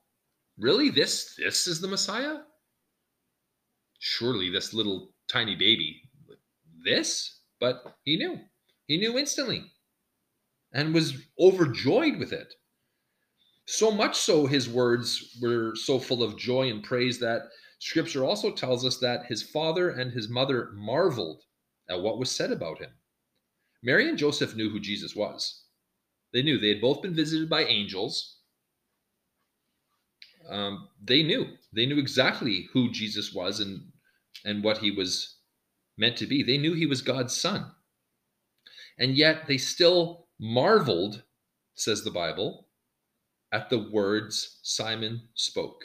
Really, 0.58 0.90
this 0.90 1.36
this 1.38 1.68
is 1.68 1.82
the 1.82 1.90
Messiah? 1.90 2.38
Surely 4.00 4.50
this 4.50 4.74
little 4.74 5.12
tiny 5.28 5.56
baby, 5.56 6.04
this? 6.86 7.42
But 7.60 7.84
he 8.06 8.16
knew. 8.16 8.40
He 8.88 8.98
knew 8.98 9.18
instantly 9.18 9.70
and 10.74 10.94
was 10.94 11.14
overjoyed 11.40 12.18
with 12.18 12.34
it. 12.34 12.54
So 13.66 13.92
much 13.92 14.18
so, 14.18 14.48
his 14.48 14.68
words 14.68 15.38
were 15.42 15.76
so 15.76 16.00
full 16.00 16.24
of 16.24 16.38
joy 16.38 16.70
and 16.70 16.84
praise 16.84 17.20
that 17.20 17.44
scripture 17.80 18.26
also 18.26 18.52
tells 18.52 18.86
us 18.86 18.98
that 18.98 19.28
his 19.28 19.44
father 19.44 19.92
and 19.92 20.12
his 20.12 20.28
mother 20.28 20.72
marveled 20.74 21.44
at 21.90 22.02
what 22.02 22.18
was 22.18 22.32
said 22.32 22.52
about 22.52 22.80
him. 22.80 22.90
Mary 23.84 24.10
and 24.10 24.18
Joseph 24.18 24.56
knew 24.56 24.70
who 24.70 24.80
Jesus 24.80 25.16
was. 25.16 25.66
They 26.34 26.42
knew 26.42 26.60
they 26.60 26.70
had 26.70 26.82
both 26.82 27.02
been 27.02 27.16
visited 27.16 27.50
by 27.50 27.64
angels. 27.64 28.38
Um, 30.50 30.90
they 31.04 31.24
knew 31.24 31.46
they 31.74 31.86
knew 31.86 32.00
exactly 32.00 32.68
who 32.74 32.92
Jesus 32.92 33.34
was 33.34 33.60
and 33.60 33.82
and 34.46 34.64
what 34.64 34.80
he 34.80 34.92
was 34.92 35.38
meant 35.98 36.18
to 36.18 36.28
be. 36.28 36.44
They 36.44 36.58
knew 36.58 36.74
he 36.74 36.86
was 36.86 37.02
God's 37.02 37.40
son, 37.40 37.72
and 38.98 39.16
yet 39.16 39.48
they 39.48 39.58
still 39.58 40.29
marveled, 40.40 41.24
says 41.76 42.04
the 42.04 42.12
Bible, 42.12 42.68
at 43.52 43.70
the 43.70 43.90
words 43.92 44.60
Simon 44.64 45.22
spoke. 45.34 45.84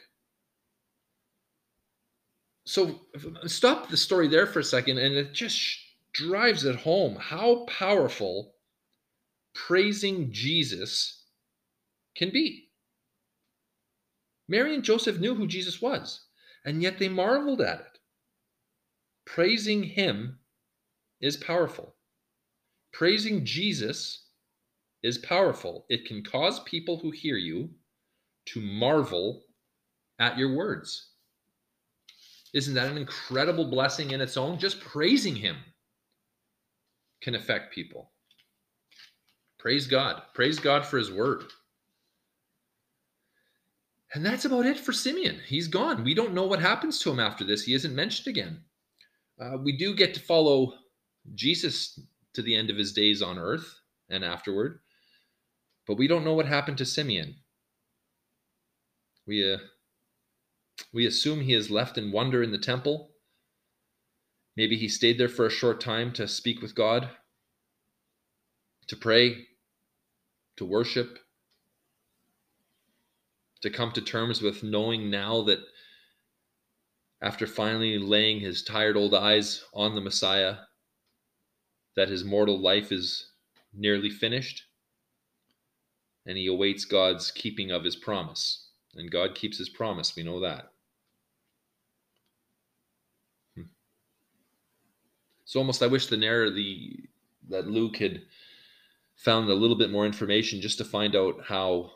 So 2.66 3.00
stop 3.46 3.88
the 3.88 3.96
story 3.96 4.28
there 4.28 4.46
for 4.46 4.60
a 4.60 4.64
second, 4.64 4.98
and 4.98 5.14
it 5.14 5.32
just 5.32 5.78
drives 6.12 6.64
it 6.64 6.76
home 6.76 7.16
how 7.16 7.64
powerful 7.66 8.54
praising 9.54 10.32
Jesus 10.32 11.24
can 12.14 12.30
be. 12.30 12.70
Mary 14.48 14.74
and 14.74 14.84
Joseph 14.84 15.18
knew 15.18 15.34
who 15.34 15.46
Jesus 15.46 15.80
was, 15.80 16.26
and 16.64 16.82
yet 16.82 16.98
they 16.98 17.08
marveled 17.08 17.60
at 17.60 17.80
it. 17.80 17.98
Praising 19.26 19.82
him 19.82 20.38
is 21.20 21.36
powerful. 21.36 21.94
Praising 22.92 23.44
Jesus 23.44 24.23
is 25.04 25.18
powerful. 25.18 25.84
It 25.88 26.06
can 26.06 26.24
cause 26.24 26.60
people 26.64 26.98
who 26.98 27.12
hear 27.12 27.36
you 27.36 27.68
to 28.46 28.60
marvel 28.60 29.44
at 30.18 30.38
your 30.38 30.56
words. 30.56 31.10
Isn't 32.54 32.74
that 32.74 32.90
an 32.90 32.96
incredible 32.96 33.70
blessing 33.70 34.12
in 34.12 34.20
its 34.20 34.36
own? 34.36 34.58
Just 34.58 34.80
praising 34.80 35.36
him 35.36 35.56
can 37.20 37.34
affect 37.34 37.74
people. 37.74 38.12
Praise 39.58 39.86
God. 39.86 40.22
Praise 40.34 40.58
God 40.58 40.86
for 40.86 40.98
his 40.98 41.12
word. 41.12 41.44
And 44.14 44.24
that's 44.24 44.44
about 44.44 44.66
it 44.66 44.78
for 44.78 44.92
Simeon. 44.92 45.40
He's 45.46 45.68
gone. 45.68 46.04
We 46.04 46.14
don't 46.14 46.34
know 46.34 46.46
what 46.46 46.60
happens 46.60 46.98
to 47.00 47.10
him 47.10 47.18
after 47.20 47.44
this. 47.44 47.64
He 47.64 47.74
isn't 47.74 47.94
mentioned 47.94 48.28
again. 48.28 48.60
Uh, 49.40 49.58
we 49.62 49.76
do 49.76 49.94
get 49.94 50.14
to 50.14 50.20
follow 50.20 50.74
Jesus 51.34 51.98
to 52.34 52.42
the 52.42 52.54
end 52.54 52.70
of 52.70 52.76
his 52.76 52.92
days 52.92 53.20
on 53.20 53.38
earth 53.38 53.74
and 54.10 54.24
afterward, 54.24 54.80
but 55.86 55.96
we 55.96 56.06
don't 56.06 56.24
know 56.24 56.34
what 56.34 56.46
happened 56.46 56.78
to 56.78 56.84
Simeon. 56.84 57.36
We, 59.26 59.52
uh, 59.52 59.58
we 60.92 61.06
assume 61.06 61.40
he 61.40 61.54
is 61.54 61.70
left 61.70 61.98
in 61.98 62.12
wonder 62.12 62.42
in 62.42 62.52
the 62.52 62.58
temple. 62.58 63.10
Maybe 64.56 64.76
he 64.76 64.88
stayed 64.88 65.18
there 65.18 65.28
for 65.28 65.46
a 65.46 65.50
short 65.50 65.80
time 65.80 66.12
to 66.12 66.28
speak 66.28 66.62
with 66.62 66.74
God, 66.74 67.10
to 68.86 68.96
pray, 68.96 69.46
to 70.56 70.64
worship, 70.64 71.18
to 73.62 73.70
come 73.70 73.92
to 73.92 74.00
terms 74.00 74.42
with 74.42 74.62
knowing 74.62 75.10
now 75.10 75.42
that 75.42 75.60
after 77.22 77.46
finally 77.46 77.98
laying 77.98 78.40
his 78.40 78.62
tired 78.62 78.96
old 78.96 79.14
eyes 79.14 79.64
on 79.72 79.94
the 79.94 80.00
Messiah, 80.00 80.56
that 81.96 82.08
his 82.08 82.24
mortal 82.24 82.60
life 82.60 82.92
is 82.92 83.30
nearly 83.72 84.10
finished 84.10 84.62
and 86.26 86.38
he 86.38 86.46
awaits 86.46 86.84
God's 86.84 87.30
keeping 87.30 87.70
of 87.70 87.84
his 87.84 87.96
promise. 87.96 88.68
And 88.96 89.10
God 89.10 89.34
keeps 89.34 89.58
his 89.58 89.68
promise, 89.68 90.14
we 90.16 90.22
know 90.22 90.40
that. 90.40 90.70
Hmm. 93.54 93.62
It's 95.42 95.56
almost 95.56 95.82
I 95.82 95.86
wish 95.86 96.06
the 96.06 96.16
narrative 96.16 96.54
the 96.54 96.96
that 97.50 97.66
Luke 97.66 97.96
had 97.96 98.22
found 99.16 99.48
a 99.48 99.54
little 99.54 99.76
bit 99.76 99.90
more 99.90 100.06
information 100.06 100.60
just 100.60 100.78
to 100.78 100.84
find 100.84 101.14
out 101.14 101.36
how 101.46 101.90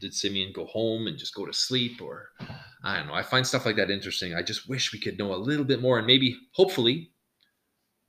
did 0.00 0.14
Simeon 0.14 0.52
go 0.52 0.64
home 0.66 1.06
and 1.06 1.18
just 1.18 1.34
go 1.34 1.44
to 1.44 1.52
sleep 1.52 2.00
or 2.00 2.30
I 2.84 2.98
don't 2.98 3.08
know. 3.08 3.14
I 3.14 3.22
find 3.22 3.46
stuff 3.46 3.66
like 3.66 3.76
that 3.76 3.90
interesting. 3.90 4.34
I 4.34 4.42
just 4.42 4.68
wish 4.68 4.92
we 4.92 5.00
could 5.00 5.18
know 5.18 5.34
a 5.34 5.36
little 5.36 5.64
bit 5.64 5.82
more 5.82 5.98
and 5.98 6.06
maybe 6.06 6.36
hopefully 6.52 7.10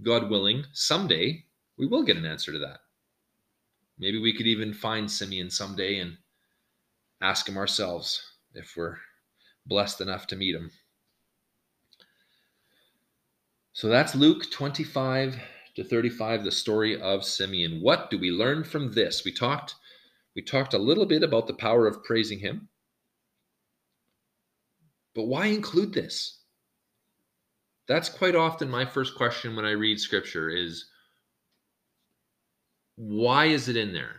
God 0.02 0.30
willing 0.30 0.64
someday 0.72 1.44
we 1.78 1.88
will 1.88 2.04
get 2.04 2.18
an 2.18 2.26
answer 2.26 2.52
to 2.52 2.60
that. 2.60 2.80
Maybe 4.00 4.18
we 4.18 4.34
could 4.34 4.48
even 4.48 4.74
find 4.74 5.12
Simeon 5.12 5.50
someday 5.50 6.00
and 6.00 6.18
ask 7.22 7.48
him 7.48 7.58
ourselves 7.58 8.22
if 8.54 8.76
we're 8.78 8.98
blessed 9.66 10.00
enough 10.02 10.26
to 10.28 10.36
meet 10.36 10.56
him. 10.56 10.72
So 13.74 13.88
that's 13.90 14.16
Luke 14.16 14.50
25 14.52 15.38
to 15.76 15.84
35 15.84 16.44
the 16.44 16.52
story 16.52 17.00
of 17.00 17.24
Simeon. 17.26 17.82
What 17.82 18.10
do 18.10 18.18
we 18.18 18.32
learn 18.32 18.64
from 18.64 18.94
this? 18.94 19.24
We 19.24 19.32
talked 19.32 19.76
we 20.36 20.42
talked 20.42 20.74
a 20.74 20.78
little 20.78 21.06
bit 21.06 21.24
about 21.24 21.48
the 21.48 21.54
power 21.54 21.88
of 21.88 22.04
praising 22.04 22.40
him. 22.40 22.70
But 25.16 25.26
why 25.26 25.48
include 25.48 25.94
this? 25.94 26.40
That's 27.88 28.08
quite 28.08 28.36
often 28.36 28.70
my 28.70 28.86
first 28.86 29.16
question 29.16 29.56
when 29.56 29.66
I 29.66 29.72
read 29.72 30.00
scripture 30.00 30.50
is 30.50 30.89
why 33.00 33.46
is 33.46 33.70
it 33.70 33.78
in 33.78 33.94
there? 33.94 34.18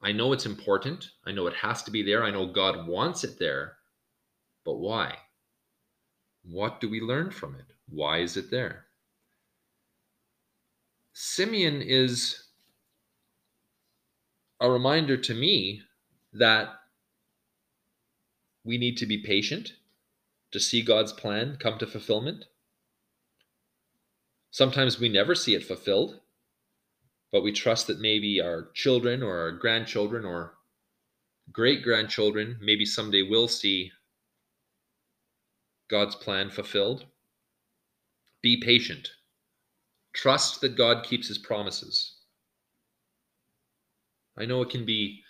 I 0.00 0.12
know 0.12 0.32
it's 0.32 0.46
important. 0.46 1.10
I 1.26 1.32
know 1.32 1.48
it 1.48 1.54
has 1.54 1.82
to 1.82 1.90
be 1.90 2.04
there. 2.04 2.22
I 2.22 2.30
know 2.30 2.46
God 2.46 2.86
wants 2.86 3.24
it 3.24 3.36
there. 3.40 3.78
But 4.64 4.76
why? 4.76 5.16
What 6.44 6.80
do 6.80 6.88
we 6.88 7.00
learn 7.00 7.32
from 7.32 7.56
it? 7.56 7.64
Why 7.88 8.18
is 8.18 8.36
it 8.36 8.48
there? 8.48 8.84
Simeon 11.14 11.82
is 11.82 12.44
a 14.60 14.70
reminder 14.70 15.16
to 15.16 15.34
me 15.34 15.82
that 16.32 16.68
we 18.62 18.78
need 18.78 18.98
to 18.98 19.06
be 19.06 19.18
patient 19.18 19.72
to 20.52 20.60
see 20.60 20.80
God's 20.80 21.12
plan 21.12 21.56
come 21.58 21.76
to 21.78 21.88
fulfillment. 21.88 22.44
Sometimes 24.52 25.00
we 25.00 25.08
never 25.08 25.34
see 25.34 25.56
it 25.56 25.64
fulfilled, 25.64 26.20
but 27.32 27.42
we 27.42 27.52
trust 27.52 27.86
that 27.86 28.00
maybe 28.00 28.40
our 28.40 28.70
children 28.74 29.22
or 29.22 29.38
our 29.38 29.52
grandchildren 29.52 30.24
or 30.24 30.54
great 31.52 31.82
grandchildren 31.82 32.58
maybe 32.60 32.84
someday 32.84 33.22
will 33.22 33.48
see 33.48 33.90
God's 35.88 36.14
plan 36.14 36.50
fulfilled. 36.50 37.06
Be 38.42 38.60
patient. 38.60 39.08
Trust 40.12 40.60
that 40.60 40.76
God 40.76 41.04
keeps 41.04 41.28
his 41.28 41.38
promises. 41.38 42.16
I 44.38 44.46
know 44.46 44.62
it 44.62 44.70
can 44.70 44.86
be, 44.86 45.22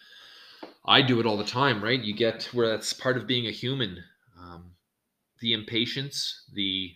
I 0.87 1.03
do 1.03 1.21
it 1.21 1.27
all 1.27 1.37
the 1.37 1.45
time, 1.45 1.83
right? 1.83 2.01
You 2.01 2.15
get 2.15 2.45
where 2.53 2.69
that's 2.69 2.93
part 2.93 3.17
of 3.17 3.27
being 3.27 3.47
a 3.47 3.51
human. 3.51 4.05
Um, 4.39 4.73
the 5.41 5.53
impatience, 5.53 6.45
the 6.55 6.93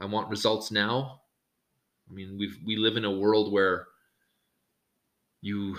I 0.00 0.04
want 0.06 0.28
results 0.28 0.72
now. 0.72 1.21
I 2.12 2.14
mean, 2.14 2.36
we 2.38 2.52
we 2.64 2.76
live 2.76 2.96
in 2.96 3.06
a 3.06 3.10
world 3.10 3.52
where 3.52 3.86
you 5.40 5.78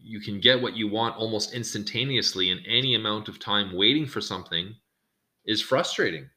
you 0.00 0.20
can 0.20 0.40
get 0.40 0.62
what 0.62 0.76
you 0.76 0.88
want 0.88 1.16
almost 1.16 1.54
instantaneously 1.54 2.50
and 2.50 2.60
any 2.66 2.94
amount 2.94 3.28
of 3.28 3.38
time 3.38 3.76
waiting 3.76 4.06
for 4.06 4.20
something 4.20 4.74
is 5.44 5.60
frustrating. 5.60 6.28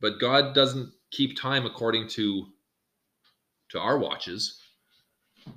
But 0.00 0.18
God 0.18 0.54
doesn't 0.54 0.90
keep 1.10 1.38
time 1.38 1.66
according 1.66 2.08
to 2.08 2.46
to 3.70 3.78
our 3.78 3.98
watches. 3.98 4.60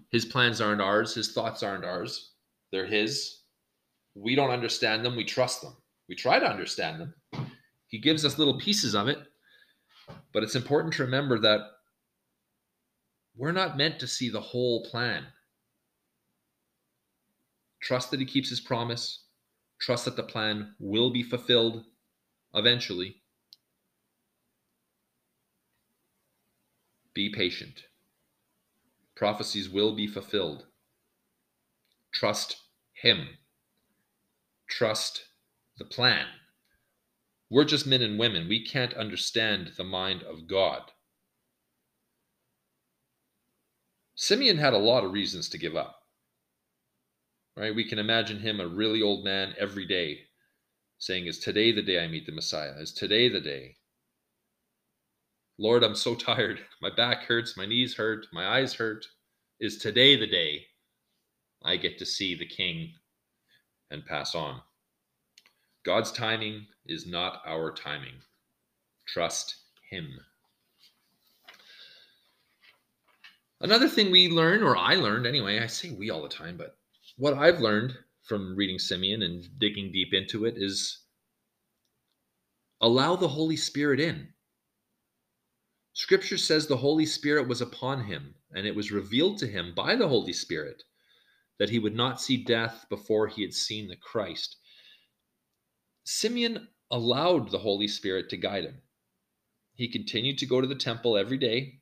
His 0.09 0.25
plans 0.25 0.59
aren't 0.59 0.81
ours, 0.81 1.15
his 1.15 1.31
thoughts 1.31 1.63
aren't 1.63 1.85
ours. 1.85 2.31
They're 2.71 2.85
his. 2.85 3.37
We 4.15 4.35
don't 4.35 4.51
understand 4.51 5.05
them, 5.05 5.15
we 5.15 5.23
trust 5.23 5.61
them. 5.61 5.75
We 6.09 6.15
try 6.15 6.39
to 6.39 6.45
understand 6.45 7.01
them. 7.01 7.13
He 7.87 7.99
gives 7.99 8.25
us 8.25 8.37
little 8.37 8.59
pieces 8.59 8.95
of 8.95 9.07
it, 9.07 9.19
but 10.33 10.43
it's 10.43 10.55
important 10.55 10.93
to 10.95 11.03
remember 11.03 11.39
that 11.39 11.61
we're 13.35 13.51
not 13.51 13.77
meant 13.77 13.99
to 13.99 14.07
see 14.07 14.29
the 14.29 14.41
whole 14.41 14.85
plan. 14.85 15.25
Trust 17.81 18.11
that 18.11 18.19
he 18.19 18.25
keeps 18.25 18.49
his 18.49 18.59
promise. 18.59 19.23
Trust 19.79 20.05
that 20.05 20.15
the 20.15 20.23
plan 20.23 20.75
will 20.79 21.11
be 21.11 21.23
fulfilled 21.23 21.83
eventually. 22.53 23.21
Be 27.13 27.29
patient. 27.29 27.83
Prophecies 29.15 29.69
will 29.69 29.95
be 29.95 30.07
fulfilled. 30.07 30.65
Trust 32.13 32.57
Him. 32.93 33.27
Trust 34.69 35.25
the 35.77 35.85
plan. 35.85 36.25
We're 37.49 37.65
just 37.65 37.87
men 37.87 38.01
and 38.01 38.19
women. 38.19 38.49
We 38.49 38.65
can't 38.65 38.93
understand 38.93 39.73
the 39.77 39.83
mind 39.85 40.23
of 40.23 40.47
God. 40.47 40.91
Simeon 44.15 44.57
had 44.57 44.73
a 44.73 44.77
lot 44.77 45.03
of 45.03 45.11
reasons 45.11 45.49
to 45.49 45.57
give 45.57 45.75
up. 45.75 46.01
Right? 47.57 47.75
We 47.75 47.87
can 47.87 47.99
imagine 47.99 48.39
him 48.39 48.59
a 48.59 48.67
really 48.67 49.01
old 49.01 49.23
man 49.23 49.53
every 49.57 49.85
day 49.85 50.19
saying, 50.97 51.27
Is 51.27 51.39
today 51.39 51.71
the 51.71 51.81
day 51.81 52.03
I 52.03 52.07
meet 52.07 52.25
the 52.25 52.31
Messiah? 52.31 52.73
Is 52.79 52.93
today 52.93 53.29
the 53.29 53.41
day? 53.41 53.75
Lord, 55.57 55.83
I'm 55.83 55.95
so 55.95 56.15
tired. 56.15 56.59
My 56.81 56.89
back 56.89 57.23
hurts, 57.23 57.55
my 57.55 57.65
knees 57.65 57.95
hurt, 57.95 58.27
my 58.33 58.57
eyes 58.57 58.73
hurt. 58.73 59.05
Is 59.59 59.77
today 59.77 60.17
the 60.17 60.27
day 60.27 60.65
I 61.63 61.77
get 61.77 61.97
to 61.99 62.05
see 62.05 62.35
the 62.35 62.45
King 62.45 62.93
and 63.89 64.05
pass 64.05 64.35
on? 64.35 64.61
God's 65.85 66.11
timing 66.11 66.65
is 66.85 67.05
not 67.05 67.41
our 67.45 67.71
timing. 67.71 68.15
Trust 69.07 69.55
Him. 69.89 70.19
Another 73.61 73.87
thing 73.87 74.11
we 74.11 74.29
learn, 74.29 74.63
or 74.63 74.75
I 74.75 74.95
learned 74.95 75.25
anyway, 75.25 75.59
I 75.59 75.67
say 75.67 75.91
we 75.91 76.09
all 76.09 76.21
the 76.21 76.29
time, 76.29 76.57
but 76.57 76.77
what 77.17 77.33
I've 77.33 77.61
learned 77.61 77.97
from 78.23 78.55
reading 78.55 78.79
Simeon 78.79 79.21
and 79.21 79.47
digging 79.59 79.91
deep 79.91 80.13
into 80.13 80.45
it 80.45 80.55
is 80.57 80.99
allow 82.81 83.15
the 83.15 83.27
Holy 83.27 83.55
Spirit 83.55 83.99
in. 83.99 84.33
Scripture 85.93 86.37
says 86.37 86.67
the 86.67 86.75
Holy 86.75 87.05
Spirit 87.05 87.47
was 87.47 87.61
upon 87.61 88.03
him, 88.03 88.35
and 88.53 88.67
it 88.67 88.75
was 88.75 88.91
revealed 88.91 89.37
to 89.37 89.47
him 89.47 89.73
by 89.73 89.95
the 89.95 90.07
Holy 90.07 90.33
Spirit 90.33 90.83
that 91.57 91.69
he 91.69 91.79
would 91.79 91.95
not 91.95 92.19
see 92.19 92.43
death 92.43 92.85
before 92.89 93.27
he 93.27 93.41
had 93.41 93.53
seen 93.53 93.87
the 93.87 93.95
Christ. 93.95 94.57
Simeon 96.03 96.67
allowed 96.91 97.49
the 97.49 97.59
Holy 97.59 97.87
Spirit 97.87 98.29
to 98.29 98.37
guide 98.37 98.65
him. 98.65 98.81
He 99.73 99.87
continued 99.87 100.37
to 100.39 100.45
go 100.45 100.59
to 100.59 100.67
the 100.67 100.75
temple 100.75 101.17
every 101.17 101.37
day. 101.37 101.79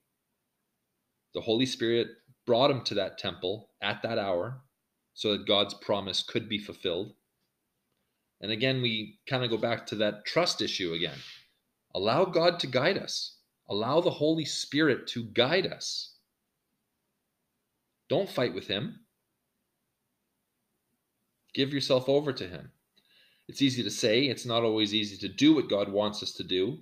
The 1.34 1.42
Holy 1.42 1.66
Spirit 1.66 2.08
brought 2.46 2.72
him 2.72 2.82
to 2.84 2.94
that 2.96 3.18
temple 3.18 3.70
at 3.82 4.02
that 4.04 4.18
hour 4.18 4.62
so 5.14 5.32
that 5.32 5.48
God's 5.48 5.74
promise 5.74 6.24
could 6.24 6.50
be 6.50 6.58
fulfilled. 6.58 7.14
And 8.42 8.52
again, 8.52 8.82
we 8.82 9.20
kind 9.28 9.44
of 9.44 9.50
go 9.50 9.58
back 9.58 9.88
to 9.88 9.96
that 9.96 10.26
trust 10.26 10.62
issue 10.62 10.94
again. 10.94 11.18
Allow 11.96 12.26
God 12.26 12.60
to 12.60 12.68
guide 12.68 12.98
us. 12.98 13.38
Allow 13.70 14.02
the 14.02 14.10
Holy 14.10 14.46
Spirit 14.46 15.08
to 15.08 15.24
guide 15.24 15.68
us. 15.68 16.16
Don't 18.10 18.30
fight 18.30 18.54
with 18.54 18.68
Him. 18.68 19.00
Give 21.54 21.74
yourself 21.74 22.10
over 22.10 22.34
to 22.34 22.48
Him. 22.48 22.72
It's 23.48 23.62
easy 23.62 23.84
to 23.84 23.92
say, 23.92 24.24
it's 24.24 24.46
not 24.46 24.64
always 24.64 24.94
easy 24.94 25.18
to 25.18 25.34
do 25.34 25.56
what 25.56 25.70
God 25.70 25.90
wants 25.90 26.22
us 26.24 26.34
to 26.34 26.44
do. 26.44 26.80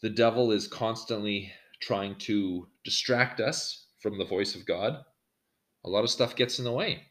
The 0.00 0.10
devil 0.10 0.52
is 0.52 0.66
constantly 0.66 1.52
trying 1.80 2.16
to 2.16 2.66
distract 2.84 3.40
us 3.40 3.86
from 4.00 4.18
the 4.18 4.24
voice 4.24 4.54
of 4.54 4.66
God. 4.66 4.98
A 5.84 5.88
lot 5.88 6.04
of 6.04 6.10
stuff 6.10 6.36
gets 6.36 6.58
in 6.58 6.64
the 6.64 6.72
way 6.72 7.02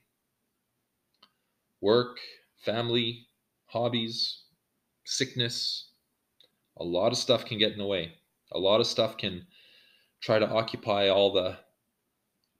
work, 1.82 2.18
family, 2.58 3.28
hobbies, 3.68 4.44
sickness, 5.06 5.92
a 6.80 6.84
lot 6.84 7.12
of 7.12 7.18
stuff 7.18 7.46
can 7.46 7.58
get 7.58 7.72
in 7.72 7.78
the 7.78 7.86
way. 7.86 8.14
A 8.52 8.60
lot 8.60 8.80
of 8.80 8.88
stuff 8.88 9.18
can 9.18 9.46
try 10.22 10.40
to 10.40 10.50
occupy 10.50 11.10
all 11.10 11.32
the 11.32 11.58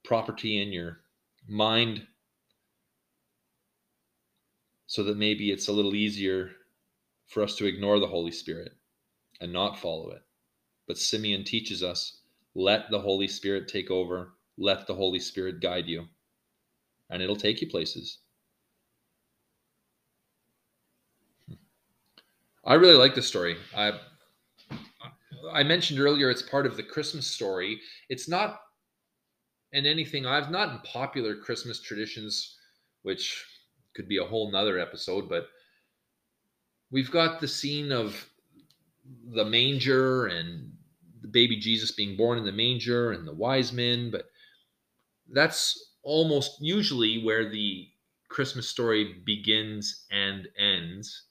property 0.04 0.62
in 0.62 0.72
your 0.72 1.00
mind 1.48 2.06
so 4.88 5.04
that 5.04 5.18
maybe 5.18 5.52
it's 5.52 5.68
a 5.68 5.74
little 5.74 5.96
easier 5.96 6.52
for 7.28 7.44
us 7.44 7.56
to 7.56 7.66
ignore 7.66 8.00
the 8.00 8.08
Holy 8.08 8.32
Spirit 8.32 8.72
and 9.42 9.52
not 9.52 9.78
follow 9.78 10.12
it. 10.12 10.22
But 10.88 10.98
Simeon 10.98 11.44
teaches 11.44 11.84
us 11.84 12.22
let 12.56 12.90
the 12.90 13.00
Holy 13.00 13.28
Spirit 13.28 13.68
take 13.68 13.92
over, 13.92 14.34
let 14.58 14.88
the 14.88 14.96
Holy 14.96 15.20
Spirit 15.20 15.60
guide 15.60 15.88
you, 15.88 16.08
and 17.10 17.22
it'll 17.22 17.36
take 17.36 17.62
you 17.62 17.68
places. 17.68 18.20
Hmm. 21.48 21.56
I 22.66 22.74
really 22.76 22.96
like 22.96 23.14
this 23.14 23.28
story. 23.28 23.58
I 23.76 24.00
I 25.52 25.64
mentioned 25.64 26.00
earlier 26.00 26.30
it's 26.30 26.42
part 26.42 26.66
of 26.66 26.78
the 26.78 26.84
Christmas 26.84 27.28
story. 27.28 27.80
It's 28.10 28.28
not 28.28 28.60
in 29.74 29.86
anything 29.86 30.26
I've 30.26 30.52
not 30.52 30.70
in 30.70 30.80
popular 30.80 31.36
Christmas 31.36 31.82
traditions, 31.82 32.58
which 33.04 33.46
could 33.94 34.08
be 34.08 34.18
a 34.18 34.24
whole 34.24 34.52
nother 34.52 34.80
episode, 34.80 35.30
but 35.30 35.48
we've 36.92 37.12
got 37.12 37.40
the 37.40 37.48
scene 37.48 37.92
of 37.92 38.28
the 39.34 39.46
manger 39.46 40.28
and 40.28 40.72
the 41.22 41.28
baby 41.28 41.58
Jesus 41.58 41.92
being 41.92 42.18
born 42.18 42.38
in 42.38 42.46
the 42.46 42.52
manger 42.52 43.12
and 43.12 43.28
the 43.28 43.34
wise 43.34 43.72
men, 43.72 44.12
but 44.12 44.26
that's 45.32 45.94
almost 46.04 46.62
usually 46.62 47.24
where 47.24 47.50
the 47.50 47.88
Christmas 48.30 48.70
story 48.70 49.22
begins 49.26 50.06
and 50.12 50.48
ends 50.58 51.28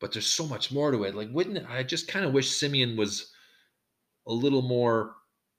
but 0.00 0.12
there's 0.12 0.26
so 0.26 0.46
much 0.46 0.72
more 0.72 0.90
to 0.90 1.04
it. 1.04 1.14
Like, 1.14 1.28
wouldn't 1.30 1.58
it, 1.58 1.66
I 1.68 1.82
just 1.82 2.08
kind 2.08 2.24
of 2.24 2.32
wish 2.32 2.50
Simeon 2.50 2.96
was 2.96 3.30
a 4.26 4.32
little 4.32 4.62
more 4.62 5.16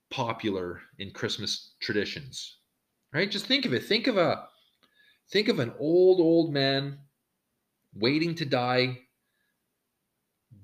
popular 0.09 0.81
in 0.97 1.11
Christmas 1.11 1.75
traditions, 1.79 2.57
right? 3.13 3.29
Just 3.29 3.45
think 3.45 3.65
of 3.65 3.73
it. 3.73 3.85
Think 3.85 4.07
of 4.07 4.17
a 4.17 4.47
think 5.31 5.47
of 5.47 5.59
an 5.59 5.71
old 5.79 6.19
old 6.19 6.51
man 6.51 6.99
waiting 7.93 8.35
to 8.35 8.45
die, 8.45 8.99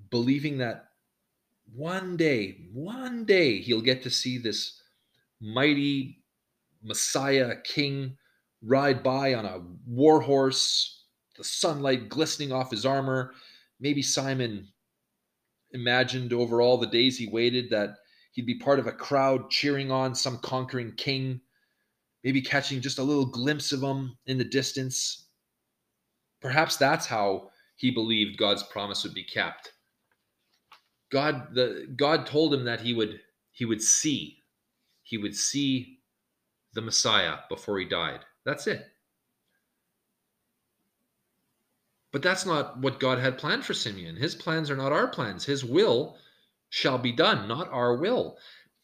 believing 0.09 0.57
that 0.57 0.86
one 1.73 2.17
day, 2.17 2.67
one 2.73 3.25
day 3.25 3.59
he'll 3.59 3.81
get 3.81 4.03
to 4.03 4.09
see 4.09 4.37
this 4.37 4.81
mighty 5.39 6.23
Messiah 6.83 7.55
king 7.63 8.17
ride 8.61 9.03
by 9.03 9.33
on 9.33 9.45
a 9.45 9.61
war 9.85 10.21
horse, 10.21 11.05
the 11.37 11.43
sunlight 11.43 12.09
glistening 12.09 12.51
off 12.51 12.71
his 12.71 12.85
armor, 12.85 13.33
maybe 13.79 14.01
Simon 14.01 14.67
imagined 15.71 16.33
over 16.33 16.61
all 16.61 16.77
the 16.77 16.87
days 16.87 17.17
he 17.17 17.27
waited 17.27 17.69
that 17.69 17.95
he'd 18.31 18.45
be 18.45 18.57
part 18.57 18.79
of 18.79 18.87
a 18.87 18.91
crowd 18.91 19.49
cheering 19.49 19.91
on 19.91 20.15
some 20.15 20.39
conquering 20.39 20.93
king, 20.95 21.39
maybe 22.23 22.41
catching 22.41 22.81
just 22.81 22.99
a 22.99 23.03
little 23.03 23.25
glimpse 23.25 23.71
of 23.71 23.81
him 23.81 24.17
in 24.25 24.37
the 24.37 24.43
distance. 24.43 25.27
Perhaps 26.41 26.77
that's 26.77 27.05
how 27.05 27.49
he 27.75 27.91
believed 27.91 28.37
God's 28.37 28.63
promise 28.63 29.03
would 29.03 29.13
be 29.13 29.23
kept. 29.23 29.73
God 31.09 31.53
the 31.53 31.87
God 31.95 32.25
told 32.25 32.53
him 32.53 32.65
that 32.65 32.81
he 32.81 32.93
would 32.93 33.19
he 33.51 33.65
would 33.65 33.81
see 33.81 34.43
he 35.03 35.17
would 35.17 35.35
see 35.35 35.99
the 36.73 36.81
Messiah 36.81 37.37
before 37.49 37.79
he 37.79 37.85
died. 37.85 38.19
That's 38.45 38.67
it. 38.67 38.85
But 42.11 42.21
that's 42.21 42.45
not 42.45 42.79
what 42.79 42.99
God 42.99 43.19
had 43.19 43.37
planned 43.37 43.65
for 43.65 43.73
Simeon. 43.73 44.15
His 44.15 44.35
plans 44.35 44.69
are 44.69 44.75
not 44.75 44.91
our 44.91 45.07
plans. 45.07 45.45
His 45.45 45.63
will 45.63 46.17
shall 46.69 46.97
be 46.97 47.11
done, 47.11 47.47
not 47.47 47.69
our 47.71 47.95
will. 47.95 48.37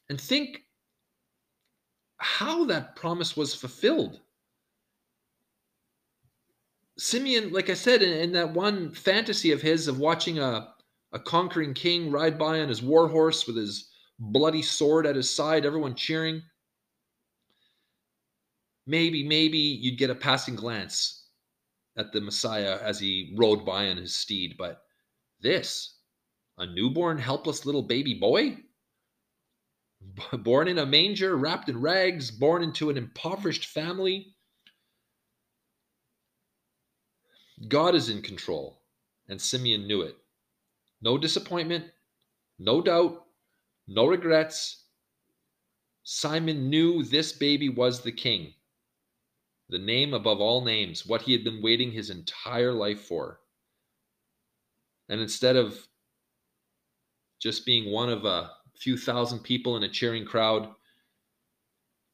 And 0.10 0.20
think 0.20 0.64
how 2.18 2.66
that 2.66 2.96
promise 2.96 3.36
was 3.36 3.56
fulfilled. 3.56 4.20
Simeon, 6.98 7.52
like 7.52 7.70
I 7.70 7.74
said, 7.74 8.02
in, 8.02 8.14
in, 8.14 8.32
that 8.34 8.54
one 8.54 8.94
fantasy 8.94 9.52
of 9.52 9.62
his 9.62 9.88
of 9.88 10.00
watching 10.00 10.40
a, 10.40 10.73
a 11.14 11.20
conquering 11.20 11.74
king 11.74 12.12
ride 12.12 12.38
by 12.38 12.60
on 12.60 12.70
his 12.70 12.82
war 12.82 13.08
horse 13.08 13.46
with 13.46 13.56
his 13.56 13.90
bloody 14.20 14.62
sword 14.62 15.06
at 15.06 15.16
his 15.16 15.34
side, 15.34 15.66
everyone 15.66 15.96
cheering. 15.96 16.42
Maybe, 18.86 19.24
maybe 19.24 19.58
you'd 19.58 20.00
get 20.00 20.10
a 20.10 20.16
passing 20.16 20.56
glance 20.56 21.28
at 21.96 22.12
the 22.12 22.20
Messiah 22.20 22.80
as 22.82 23.00
he 23.00 23.36
rode 23.38 23.66
by 23.66 23.90
on 23.90 23.98
his 23.98 24.16
steed, 24.16 24.56
but 24.58 24.82
this, 25.40 26.00
a 26.58 26.66
newborn, 26.66 27.18
helpless 27.18 27.66
little 27.66 27.84
baby 27.84 28.16
boy, 28.16 28.58
born 30.40 30.68
in 30.68 30.80
a 30.80 30.86
manger, 30.86 31.38
wrapped 31.38 31.70
in 31.70 31.80
rags, 31.80 32.32
born 32.32 32.64
into 32.64 32.90
an 32.90 32.98
impoverished 32.98 33.68
family, 33.68 34.36
God 37.68 37.96
is 37.96 38.10
in 38.10 38.22
control, 38.22 38.82
and 39.30 39.40
Simeon 39.40 39.88
knew 39.88 40.02
it. 40.02 40.18
No 41.04 41.18
disappointment, 41.18 41.86
no 42.58 42.82
doubt, 42.82 43.26
no 43.88 44.06
regrets. 44.06 44.86
Simon 46.04 46.70
knew 46.70 47.04
this 47.04 47.34
baby 47.34 47.68
was 47.68 48.02
the 48.02 48.12
king, 48.12 48.54
the 49.68 49.80
name 49.80 50.14
above 50.14 50.40
all 50.40 50.64
names, 50.64 51.06
what 51.06 51.24
he 51.24 51.34
had 51.34 51.44
been 51.44 51.62
waiting 51.62 51.92
his 51.92 52.10
entire 52.10 52.72
life 52.72 53.02
for. 53.02 53.42
And 55.10 55.20
instead 55.20 55.58
of 55.58 55.78
just 57.42 57.66
being 57.66 57.92
one 57.92 58.10
of 58.10 58.24
a 58.24 58.52
few 58.78 58.96
thousand 58.96 59.40
people 59.40 59.76
in 59.76 59.84
a 59.84 59.90
cheering 59.90 60.24
crowd, 60.24 60.70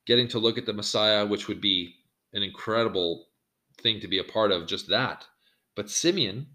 getting 0.08 0.28
to 0.30 0.40
look 0.40 0.58
at 0.58 0.66
the 0.66 0.74
Messiah, 0.74 1.28
which 1.28 1.48
would 1.48 1.62
be 1.62 1.94
an 2.34 2.42
incredible 2.42 3.28
thing 3.84 4.00
to 4.00 4.08
be 4.08 4.18
a 4.18 4.24
part 4.24 4.52
of, 4.52 4.66
just 4.66 4.90
that. 4.90 5.26
But 5.76 5.92
Simeon, 5.92 6.48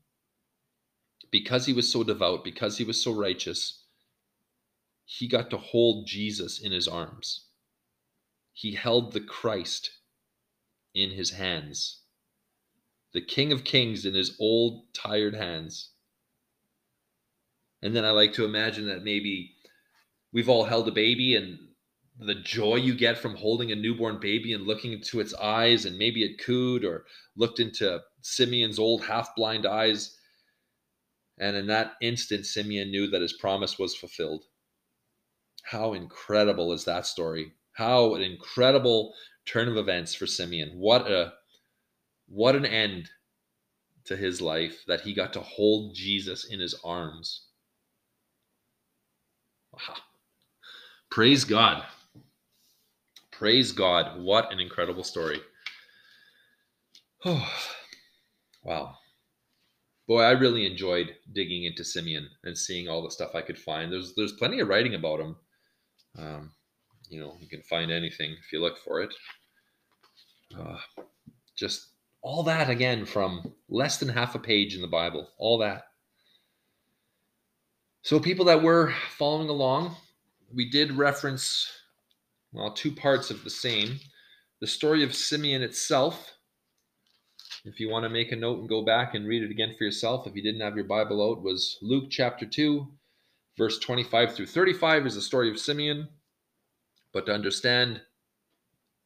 because 1.35 1.67
he 1.67 1.73
was 1.73 1.91
so 1.91 2.05
devout, 2.05 2.45
because 2.45 2.79
he 2.79 2.85
was 2.85 3.03
so 3.03 3.11
righteous, 3.11 3.87
he 5.05 5.27
got 5.27 5.51
to 5.51 5.57
hold 5.57 6.07
Jesus 6.07 6.61
in 6.61 6.71
his 6.71 6.87
arms. 6.87 7.47
He 8.53 8.77
held 8.77 9.11
the 9.13 9.21
Christ 9.21 9.91
in 10.95 11.11
his 11.11 11.33
hands, 11.33 12.03
the 13.13 13.21
King 13.21 13.51
of 13.51 13.65
Kings 13.65 14.07
in 14.07 14.15
his 14.15 14.37
old, 14.39 14.85
tired 14.95 15.35
hands. 15.35 15.91
And 17.83 17.97
then 17.97 18.05
I 18.05 18.13
like 18.13 18.35
to 18.35 18.45
imagine 18.45 18.87
that 18.87 19.03
maybe 19.03 19.57
we've 20.33 20.49
all 20.49 20.67
held 20.67 20.87
a 20.87 20.93
baby 20.93 21.35
and 21.35 21.59
the 22.17 22.37
joy 22.37 22.77
you 22.77 22.95
get 22.95 23.19
from 23.19 23.35
holding 23.35 23.73
a 23.73 23.75
newborn 23.75 24.21
baby 24.21 24.53
and 24.53 24.69
looking 24.69 24.93
into 24.93 25.19
its 25.19 25.35
eyes, 25.35 25.85
and 25.85 25.99
maybe 25.99 26.23
it 26.23 26.39
cooed 26.45 26.85
or 26.85 27.07
looked 27.35 27.59
into 27.59 28.01
Simeon's 28.21 28.79
old 28.79 29.03
half 29.03 29.35
blind 29.35 29.67
eyes. 29.67 30.17
And 31.39 31.57
in 31.57 31.67
that 31.67 31.95
instant, 32.01 32.47
Simeon 32.47 32.91
knew 32.91 33.09
that 33.11 33.23
his 33.23 33.33
promise 33.33 33.79
was 33.79 33.95
fulfilled. 33.95 34.45
How 35.65 35.95
incredible 35.95 36.73
is 36.73 36.85
that 36.85 37.07
story? 37.07 37.53
How 37.73 38.15
an 38.15 38.23
incredible 38.23 39.15
turn 39.47 39.69
of 39.69 39.77
events 39.77 40.15
for 40.15 40.27
Simeon. 40.27 40.73
What 40.75 41.11
a 41.11 41.33
what 42.29 42.57
an 42.57 42.65
end 42.65 43.11
to 44.07 44.17
his 44.17 44.41
life 44.41 44.85
that 44.87 45.03
he 45.03 45.15
got 45.15 45.33
to 45.35 45.41
hold 45.41 45.95
Jesus 45.95 46.45
in 46.45 46.61
his 46.61 46.75
arms. 46.85 47.47
Wow. 49.73 49.97
Praise 51.11 51.45
God. 51.45 51.85
Praise 53.31 53.73
God. 53.73 54.21
What 54.21 54.53
an 54.53 54.61
incredible 54.61 55.05
story. 55.05 55.41
Oh, 57.25 57.51
wow. 58.63 58.97
Boy, 60.07 60.23
I 60.23 60.33
really 60.33 60.67
enjoyed 60.67 61.15
digging 61.33 61.65
into 61.65 61.85
Simeon 61.85 62.29
and 62.45 62.57
seeing 62.57 62.89
all 62.89 63.03
the 63.03 63.11
stuff 63.11 63.35
I 63.35 63.41
could 63.41 63.59
find. 63.59 63.91
There's 63.91 64.15
there's 64.15 64.33
plenty 64.33 64.61
of 64.61 64.69
writing 64.69 64.95
about 64.95 65.21
him. 65.21 65.37
Um, 66.19 66.53
you 67.09 67.21
know, 67.21 67.37
you 67.41 67.49
can 67.49 67.63
find 67.63 67.91
anything 67.91 68.33
if 68.33 68.53
you 68.53 68.61
look 68.61 68.79
for 68.79 69.03
it. 69.03 69.15
Uh, 70.59 70.77
just 71.57 71.89
all 72.23 72.43
that 72.43 72.71
again 72.71 73.05
from 73.05 73.53
less 73.69 73.99
than 73.99 74.09
half 74.09 74.35
a 74.35 74.39
page 74.39 74.75
in 74.75 74.81
the 74.81 74.87
Bible. 74.87 75.29
All 75.39 75.59
that. 75.59 75.85
So, 78.03 78.21
people 78.21 78.45
that 78.47 78.63
were 78.63 78.93
following 79.17 79.49
along, 79.49 79.97
we 80.55 80.69
did 80.69 80.93
reference 80.93 81.71
well, 82.55 82.73
two 82.73 82.93
parts 82.93 83.31
of 83.31 83.43
the 83.43 83.51
same. 83.51 83.99
The 84.61 84.67
story 84.67 85.03
of 85.03 85.15
Simeon 85.15 85.63
itself. 85.63 86.33
If 87.65 87.81
you 87.81 87.89
want 87.89 88.05
to 88.05 88.11
make 88.11 88.31
a 88.31 88.37
note 88.37 88.61
and 88.61 88.69
go 88.69 88.83
back 88.83 89.15
and 89.15 89.27
read 89.27 89.43
it 89.43 89.51
again 89.51 89.75
for 89.77 89.85
yourself, 89.85 90.27
if 90.27 90.37
you 90.37 90.43
didn't 90.43 90.61
have 90.61 90.77
your 90.77 90.85
Bible 90.85 91.31
out, 91.31 91.43
was 91.43 91.79
Luke 91.81 92.11
chapter 92.11 92.45
2, 92.45 92.87
verse 93.57 93.79
25 93.79 94.35
through 94.35 94.47
35 94.47 95.07
is 95.07 95.15
the 95.15 95.23
story 95.23 95.51
of 95.51 95.59
Simeon. 95.59 96.09
But 97.13 97.25
to 97.27 97.33
understand 97.33 98.03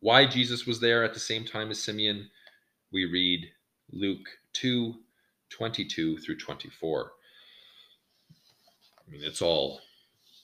why 0.00 0.26
Jesus 0.26 0.66
was 0.66 0.80
there 0.80 1.04
at 1.04 1.14
the 1.14 1.20
same 1.20 1.44
time 1.44 1.70
as 1.70 1.80
Simeon, 1.80 2.30
we 2.90 3.04
read 3.04 3.46
Luke 3.92 4.26
2, 4.54 4.94
22 5.50 6.18
through 6.18 6.38
24. 6.38 7.12
I 9.06 9.10
mean, 9.10 9.20
it's 9.22 9.40
all 9.40 9.80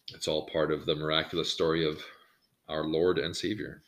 it's 0.08 0.28
all 0.28 0.46
part 0.46 0.70
of 0.70 0.86
the 0.86 0.94
miraculous 0.94 1.52
story 1.52 1.84
of 1.84 2.00
our 2.68 2.84
Lord 2.84 3.18
and 3.18 3.34
Savior. 3.34 3.82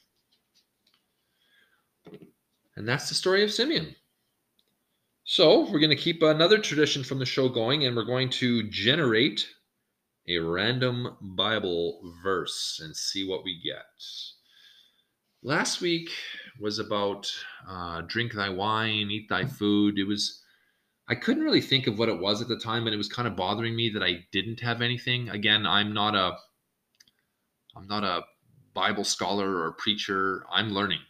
And 2.74 2.88
that's 2.88 3.08
the 3.08 3.14
story 3.14 3.44
of 3.44 3.52
Simeon. 3.52 3.94
So 5.28 5.68
we're 5.68 5.80
going 5.80 5.90
to 5.90 5.96
keep 5.96 6.22
another 6.22 6.56
tradition 6.56 7.02
from 7.02 7.18
the 7.18 7.26
show 7.26 7.48
going, 7.48 7.84
and 7.84 7.96
we're 7.96 8.04
going 8.04 8.30
to 8.30 8.62
generate 8.70 9.44
a 10.28 10.38
random 10.38 11.16
Bible 11.20 12.00
verse 12.22 12.80
and 12.80 12.94
see 12.94 13.28
what 13.28 13.42
we 13.42 13.60
get. 13.60 13.86
Last 15.42 15.80
week 15.80 16.10
was 16.60 16.78
about 16.78 17.28
uh, 17.68 18.02
drink 18.02 18.34
thy 18.34 18.50
wine, 18.50 19.10
eat 19.10 19.28
thy 19.28 19.46
food. 19.46 19.98
It 19.98 20.04
was, 20.04 20.44
I 21.08 21.16
couldn't 21.16 21.42
really 21.42 21.60
think 21.60 21.88
of 21.88 21.98
what 21.98 22.08
it 22.08 22.20
was 22.20 22.40
at 22.40 22.46
the 22.46 22.60
time, 22.60 22.86
and 22.86 22.94
it 22.94 22.98
was 22.98 23.08
kind 23.08 23.26
of 23.26 23.34
bothering 23.34 23.74
me 23.74 23.90
that 23.94 24.04
I 24.04 24.24
didn't 24.30 24.60
have 24.60 24.80
anything. 24.80 25.28
Again, 25.30 25.66
I'm 25.66 25.92
not 25.92 26.14
a, 26.14 26.36
I'm 27.74 27.88
not 27.88 28.04
a 28.04 28.22
Bible 28.74 29.02
scholar 29.02 29.64
or 29.64 29.72
preacher. 29.72 30.46
I'm 30.52 30.70
learning. 30.70 31.00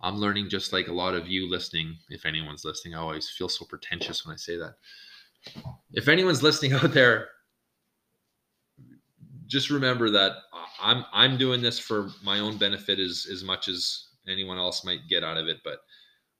I'm 0.00 0.16
learning 0.16 0.48
just 0.48 0.72
like 0.72 0.88
a 0.88 0.92
lot 0.92 1.14
of 1.14 1.26
you 1.26 1.50
listening. 1.50 1.96
If 2.08 2.24
anyone's 2.24 2.64
listening, 2.64 2.94
I 2.94 2.98
always 2.98 3.28
feel 3.30 3.48
so 3.48 3.64
pretentious 3.64 4.24
when 4.24 4.34
I 4.34 4.36
say 4.36 4.56
that. 4.56 4.74
If 5.92 6.08
anyone's 6.08 6.42
listening 6.42 6.72
out 6.74 6.92
there, 6.92 7.28
just 9.46 9.70
remember 9.70 10.10
that 10.10 10.32
I'm 10.80 11.04
I'm 11.12 11.38
doing 11.38 11.62
this 11.62 11.78
for 11.78 12.10
my 12.22 12.38
own 12.38 12.58
benefit 12.58 12.98
as 12.98 13.26
as 13.32 13.42
much 13.42 13.68
as 13.68 14.08
anyone 14.28 14.58
else 14.58 14.84
might 14.84 15.08
get 15.08 15.24
out 15.24 15.38
of 15.38 15.48
it, 15.48 15.58
but 15.64 15.78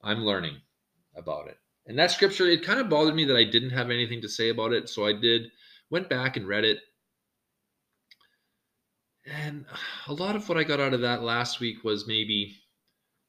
I'm 0.03 0.25
learning 0.25 0.57
about 1.17 1.49
it. 1.49 1.57
And 1.87 1.99
that 1.99 2.11
scripture, 2.11 2.47
it 2.47 2.63
kind 2.63 2.81
of 2.81 2.91
bothered 2.91 3.15
me 3.15 3.25
that 3.25 3.37
I 3.37 3.45
didn't 3.45 3.71
have 3.71 3.91
anything 3.91 4.21
to 4.21 4.29
say 4.29 4.51
about 4.51 4.73
it, 4.73 4.89
so 4.89 5.07
I 5.07 5.15
did 5.15 5.51
went 5.91 6.11
back 6.11 6.37
and 6.37 6.47
read 6.47 6.65
it 6.65 6.81
and 9.31 9.65
a 10.07 10.13
lot 10.13 10.37
of 10.37 10.49
what 10.49 10.59
I 10.59 10.65
got 10.65 10.81
out 10.81 10.95
of 10.95 11.01
that 11.03 11.23
last 11.23 11.61
week 11.61 11.85
was 11.85 12.07
maybe 12.07 12.57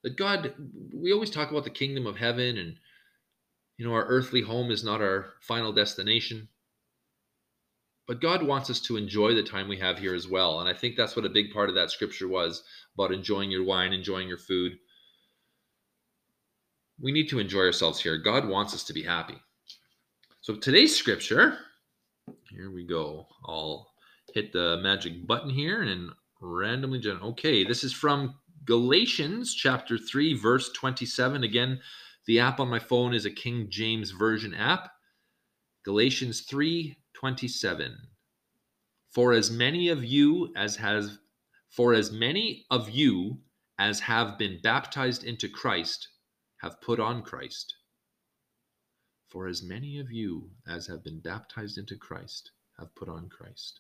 that 0.04 0.18
God, 0.18 0.54
we 0.94 1.12
always 1.12 1.30
talk 1.30 1.52
about 1.52 1.64
the 1.64 1.70
kingdom 1.70 2.08
of 2.08 2.18
heaven 2.18 2.58
and, 2.58 2.76
you 3.78 3.86
know, 3.86 3.94
our 3.94 4.06
earthly 4.06 4.42
home 4.42 4.72
is 4.72 4.84
not 4.84 5.02
our 5.02 5.34
final 5.42 5.72
destination. 5.72 6.48
But 8.08 8.22
God 8.22 8.42
wants 8.42 8.70
us 8.70 8.80
to 8.82 8.98
enjoy 8.98 9.36
the 9.36 9.44
time 9.44 9.68
we 9.68 9.78
have 9.78 10.00
here 10.00 10.16
as 10.16 10.28
well. 10.28 10.62
And 10.62 10.70
I 10.70 10.74
think 10.74 10.96
that's 10.96 11.16
what 11.16 11.26
a 11.26 11.30
big 11.30 11.52
part 11.52 11.70
of 11.70 11.76
that 11.76 11.92
scripture 11.92 12.28
was 12.28 12.64
about 12.96 13.14
enjoying 13.14 13.52
your 13.52 13.64
wine, 13.64 13.94
enjoying 13.94 14.28
your 14.28 14.40
food. 14.40 14.80
We 17.00 17.12
need 17.12 17.30
to 17.30 17.40
enjoy 17.40 17.60
ourselves 17.60 18.02
here. 18.02 18.18
God 18.18 18.48
wants 18.48 18.74
us 18.74 18.84
to 18.86 18.94
be 18.94 19.04
happy. 19.04 19.36
So 20.42 20.56
today's 20.56 20.96
scripture, 20.96 21.60
here 22.50 22.72
we 22.72 22.84
go. 22.84 23.28
I'll 23.46 23.92
hit 24.34 24.54
the 24.54 24.78
magic 24.82 25.28
button 25.28 25.50
here 25.50 25.84
and 25.84 26.10
randomly 26.42 27.00
generate. 27.00 27.24
Okay, 27.24 27.64
this 27.64 27.84
is 27.84 27.94
from 27.94 28.36
Galatians 28.66 29.54
chapter 29.54 29.98
3, 29.98 30.34
verse 30.34 30.72
27. 30.74 31.44
Again, 31.44 31.80
the 32.26 32.40
app 32.40 32.60
on 32.60 32.70
my 32.70 32.80
phone 32.80 33.14
is 33.14 33.26
a 33.26 33.32
King 33.32 33.68
James 33.70 34.12
Version 34.12 34.54
app. 34.54 34.92
Galatians 35.84 36.42
3 36.42 36.98
27. 37.14 37.98
For 39.10 39.34
as 39.34 39.50
many 39.50 39.90
of 39.90 40.04
you 40.04 40.54
as 40.56 40.76
has 40.76 41.18
for 41.70 41.94
as 41.94 42.12
many 42.12 42.66
of 42.70 42.90
you 42.90 43.40
as 43.78 44.02
have 44.02 44.38
been 44.38 44.60
baptized 44.62 45.24
into 45.24 45.48
Christ 45.48 46.10
have 46.62 46.82
put 46.82 47.00
on 47.00 47.24
Christ. 47.24 47.76
For 49.28 49.48
as 49.48 49.64
many 49.64 50.00
of 50.00 50.12
you 50.12 50.52
as 50.68 50.88
have 50.88 51.04
been 51.04 51.20
baptized 51.20 51.78
into 51.78 51.96
Christ 51.96 52.52
have 52.78 52.94
put 52.96 53.08
on 53.08 53.30
Christ. 53.30 53.80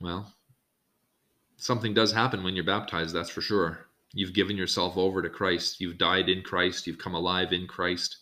Well, 0.00 0.34
something 1.56 1.94
does 1.94 2.12
happen 2.12 2.42
when 2.42 2.54
you're 2.54 2.64
baptized, 2.64 3.14
that's 3.14 3.30
for 3.30 3.40
sure. 3.40 3.86
You've 4.12 4.34
given 4.34 4.56
yourself 4.56 4.96
over 4.96 5.22
to 5.22 5.28
Christ. 5.28 5.80
You've 5.80 5.98
died 5.98 6.28
in 6.28 6.42
Christ. 6.42 6.86
You've 6.86 6.98
come 6.98 7.14
alive 7.14 7.52
in 7.52 7.66
Christ. 7.66 8.18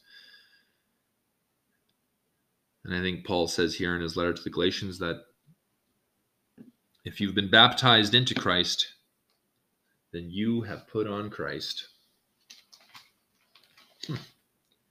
And 2.84 2.94
I 2.94 3.00
think 3.00 3.24
Paul 3.24 3.48
says 3.48 3.74
here 3.74 3.94
in 3.94 4.02
his 4.02 4.16
letter 4.16 4.32
to 4.32 4.42
the 4.42 4.50
Galatians 4.50 4.98
that 4.98 5.22
if 7.04 7.20
you've 7.20 7.34
been 7.34 7.50
baptized 7.50 8.14
into 8.14 8.34
Christ, 8.34 8.88
then 10.12 10.30
you 10.30 10.62
have 10.62 10.88
put 10.88 11.06
on 11.06 11.30
Christ. 11.30 11.88
Hmm. 14.06 14.16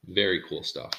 Very 0.08 0.42
cool 0.48 0.64
stuff. 0.64 0.94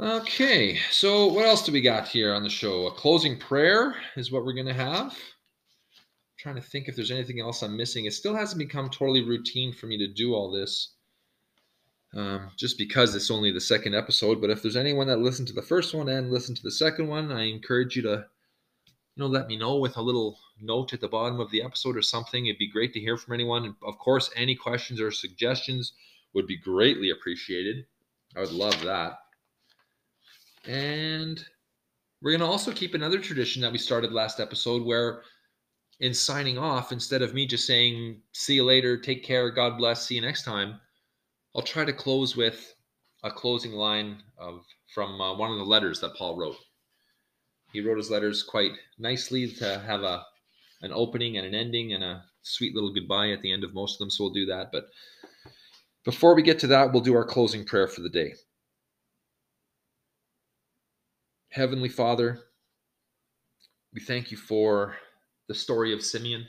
Okay, 0.00 0.78
so 0.90 1.26
what 1.26 1.44
else 1.44 1.62
do 1.62 1.72
we 1.72 1.82
got 1.82 2.08
here 2.08 2.32
on 2.32 2.42
the 2.42 2.48
show? 2.48 2.86
A 2.86 2.90
closing 2.90 3.38
prayer 3.38 3.94
is 4.16 4.32
what 4.32 4.46
we're 4.46 4.54
going 4.54 4.64
to 4.64 4.72
have. 4.72 5.08
I'm 5.08 5.12
trying 6.38 6.54
to 6.54 6.62
think 6.62 6.88
if 6.88 6.96
there's 6.96 7.10
anything 7.10 7.38
else 7.38 7.60
I'm 7.60 7.76
missing. 7.76 8.06
It 8.06 8.14
still 8.14 8.34
hasn't 8.34 8.58
become 8.58 8.88
totally 8.88 9.22
routine 9.22 9.74
for 9.74 9.88
me 9.88 9.98
to 9.98 10.08
do 10.08 10.32
all 10.32 10.50
this 10.50 10.94
um, 12.16 12.50
just 12.56 12.78
because 12.78 13.14
it's 13.14 13.30
only 13.30 13.52
the 13.52 13.60
second 13.60 13.94
episode. 13.94 14.40
But 14.40 14.48
if 14.48 14.62
there's 14.62 14.74
anyone 14.74 15.06
that 15.08 15.18
listened 15.18 15.48
to 15.48 15.54
the 15.54 15.60
first 15.60 15.92
one 15.92 16.08
and 16.08 16.30
listened 16.30 16.56
to 16.56 16.62
the 16.62 16.70
second 16.70 17.06
one, 17.06 17.30
I 17.30 17.50
encourage 17.50 17.94
you 17.94 18.00
to, 18.04 18.24
you 18.86 19.22
know, 19.22 19.26
let 19.26 19.48
me 19.48 19.58
know 19.58 19.76
with 19.76 19.98
a 19.98 20.02
little 20.02 20.38
note 20.62 20.94
at 20.94 21.02
the 21.02 21.08
bottom 21.08 21.40
of 21.40 21.50
the 21.50 21.62
episode 21.62 21.98
or 21.98 22.02
something. 22.02 22.46
It'd 22.46 22.58
be 22.58 22.70
great 22.70 22.94
to 22.94 23.00
hear 23.00 23.18
from 23.18 23.34
anyone. 23.34 23.66
And 23.66 23.74
of 23.82 23.98
course, 23.98 24.30
any 24.34 24.54
questions 24.54 24.98
or 24.98 25.10
suggestions 25.10 25.92
would 26.32 26.46
be 26.46 26.56
greatly 26.56 27.10
appreciated. 27.10 27.84
I 28.34 28.40
would 28.40 28.52
love 28.52 28.80
that. 28.84 29.18
And 30.66 31.44
we're 32.22 32.32
going 32.32 32.40
to 32.40 32.46
also 32.46 32.72
keep 32.72 32.94
another 32.94 33.18
tradition 33.18 33.62
that 33.62 33.72
we 33.72 33.78
started 33.78 34.12
last 34.12 34.40
episode 34.40 34.84
where 34.84 35.22
in 36.00 36.14
signing 36.14 36.58
off, 36.58 36.92
instead 36.92 37.22
of 37.22 37.34
me 37.34 37.46
just 37.46 37.66
saying, 37.66 38.20
see 38.32 38.54
you 38.54 38.64
later, 38.64 38.96
take 38.96 39.22
care, 39.22 39.50
God 39.50 39.76
bless, 39.78 40.06
see 40.06 40.16
you 40.16 40.20
next 40.20 40.44
time, 40.44 40.80
I'll 41.54 41.62
try 41.62 41.84
to 41.84 41.92
close 41.92 42.36
with 42.36 42.74
a 43.22 43.30
closing 43.30 43.72
line 43.72 44.22
of 44.38 44.64
from 44.94 45.20
uh, 45.20 45.36
one 45.36 45.50
of 45.50 45.58
the 45.58 45.64
letters 45.64 46.00
that 46.00 46.16
Paul 46.16 46.38
wrote. 46.38 46.56
He 47.72 47.80
wrote 47.80 47.98
his 47.98 48.10
letters 48.10 48.42
quite 48.42 48.72
nicely 48.98 49.52
to 49.52 49.78
have 49.80 50.02
a 50.02 50.24
an 50.82 50.92
opening 50.92 51.36
and 51.36 51.46
an 51.46 51.54
ending 51.54 51.92
and 51.92 52.02
a 52.02 52.24
sweet 52.42 52.74
little 52.74 52.92
goodbye 52.92 53.30
at 53.30 53.42
the 53.42 53.52
end 53.52 53.64
of 53.64 53.74
most 53.74 53.94
of 53.94 53.98
them. 53.98 54.10
So 54.10 54.24
we'll 54.24 54.32
do 54.32 54.46
that. 54.46 54.70
But 54.72 54.86
before 56.04 56.34
we 56.34 56.42
get 56.42 56.58
to 56.60 56.66
that, 56.68 56.92
we'll 56.92 57.02
do 57.02 57.14
our 57.14 57.24
closing 57.24 57.66
prayer 57.66 57.86
for 57.86 58.00
the 58.00 58.08
day. 58.08 58.32
Heavenly 61.52 61.88
Father, 61.88 62.38
we 63.92 64.00
thank 64.00 64.30
you 64.30 64.36
for 64.36 64.94
the 65.48 65.54
story 65.54 65.92
of 65.92 66.00
Simeon. 66.00 66.46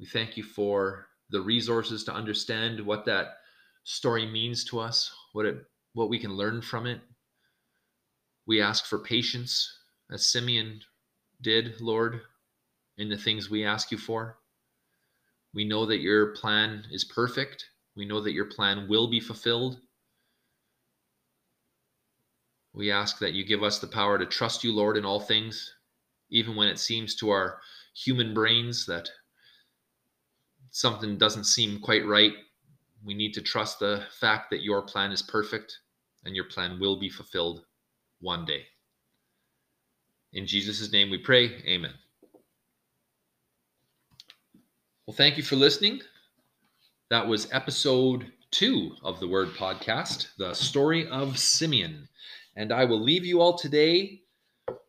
We 0.00 0.06
thank 0.06 0.36
you 0.36 0.42
for 0.42 1.06
the 1.30 1.40
resources 1.40 2.02
to 2.04 2.12
understand 2.12 2.80
what 2.80 3.04
that 3.04 3.36
story 3.84 4.26
means 4.26 4.64
to 4.64 4.80
us, 4.80 5.12
what 5.32 5.46
it 5.46 5.64
what 5.92 6.08
we 6.08 6.18
can 6.18 6.32
learn 6.32 6.60
from 6.60 6.86
it. 6.86 7.02
We 8.48 8.60
ask 8.60 8.84
for 8.84 8.98
patience 8.98 9.72
as 10.10 10.26
Simeon 10.26 10.80
did, 11.40 11.80
Lord, 11.80 12.20
in 12.98 13.08
the 13.08 13.16
things 13.16 13.48
we 13.48 13.64
ask 13.64 13.92
you 13.92 13.98
for. 13.98 14.38
We 15.54 15.64
know 15.64 15.86
that 15.86 16.00
your 16.00 16.34
plan 16.34 16.82
is 16.90 17.04
perfect. 17.04 17.64
We 17.94 18.06
know 18.06 18.20
that 18.22 18.32
your 18.32 18.46
plan 18.46 18.88
will 18.88 19.06
be 19.06 19.20
fulfilled. 19.20 19.78
We 22.74 22.90
ask 22.90 23.18
that 23.20 23.34
you 23.34 23.44
give 23.44 23.62
us 23.62 23.78
the 23.78 23.86
power 23.86 24.18
to 24.18 24.26
trust 24.26 24.64
you, 24.64 24.72
Lord, 24.72 24.96
in 24.96 25.04
all 25.04 25.20
things, 25.20 25.74
even 26.30 26.56
when 26.56 26.68
it 26.68 26.78
seems 26.78 27.14
to 27.16 27.30
our 27.30 27.60
human 27.94 28.34
brains 28.34 28.84
that 28.86 29.08
something 30.70 31.16
doesn't 31.16 31.44
seem 31.44 31.78
quite 31.78 32.04
right 32.04 32.34
we 33.04 33.14
need 33.14 33.34
to 33.34 33.42
trust 33.42 33.78
the 33.78 34.02
fact 34.18 34.50
that 34.50 34.62
your 34.62 34.82
plan 34.82 35.12
is 35.12 35.22
perfect 35.22 35.78
and 36.24 36.34
your 36.34 36.46
plan 36.46 36.80
will 36.80 36.98
be 36.98 37.10
fulfilled 37.10 37.64
one 38.20 38.44
day. 38.44 38.62
In 40.32 40.46
Jesus' 40.46 40.90
name 40.90 41.10
we 41.10 41.18
pray. 41.18 41.62
Amen. 41.66 41.92
Well, 45.06 45.14
thank 45.14 45.36
you 45.36 45.42
for 45.42 45.56
listening. 45.56 46.00
That 47.10 47.28
was 47.28 47.52
episode 47.52 48.32
two 48.50 48.96
of 49.02 49.20
the 49.20 49.28
Word 49.28 49.50
Podcast, 49.50 50.28
the 50.38 50.54
story 50.54 51.06
of 51.08 51.38
Simeon. 51.38 52.08
And 52.56 52.72
I 52.72 52.84
will 52.84 53.00
leave 53.00 53.24
you 53.24 53.40
all 53.40 53.56
today 53.56 54.22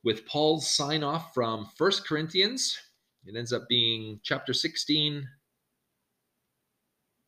with 0.04 0.26
Paul's 0.26 0.68
sign 0.68 1.04
off 1.04 1.34
from 1.34 1.68
First 1.76 2.08
Corinthians. 2.08 2.78
It 3.26 3.36
ends 3.36 3.52
up 3.52 3.68
being 3.68 4.20
chapter 4.24 4.54
16, 4.54 5.28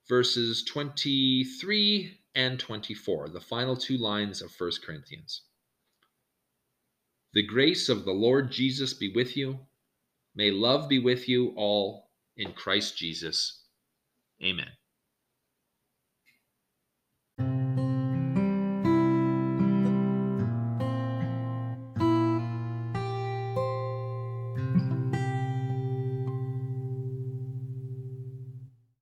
verses 0.08 0.64
23 0.66 2.20
and 2.36 2.60
24, 2.60 3.30
the 3.30 3.42
final 3.42 3.76
two 3.76 3.98
lines 3.98 4.42
of 4.42 4.54
1 4.58 4.72
Corinthians. 4.86 5.42
The 7.34 7.46
grace 7.46 7.90
of 7.90 8.06
the 8.06 8.14
Lord 8.14 8.52
Jesus 8.52 8.94
be 8.94 9.12
with 9.14 9.36
you. 9.36 9.60
May 10.36 10.52
love 10.52 10.88
be 10.88 11.00
with 11.00 11.28
you 11.28 11.54
all 11.56 12.12
in 12.38 12.54
Christ 12.54 12.96
Jesus. 12.96 13.64
Amen. 14.44 14.70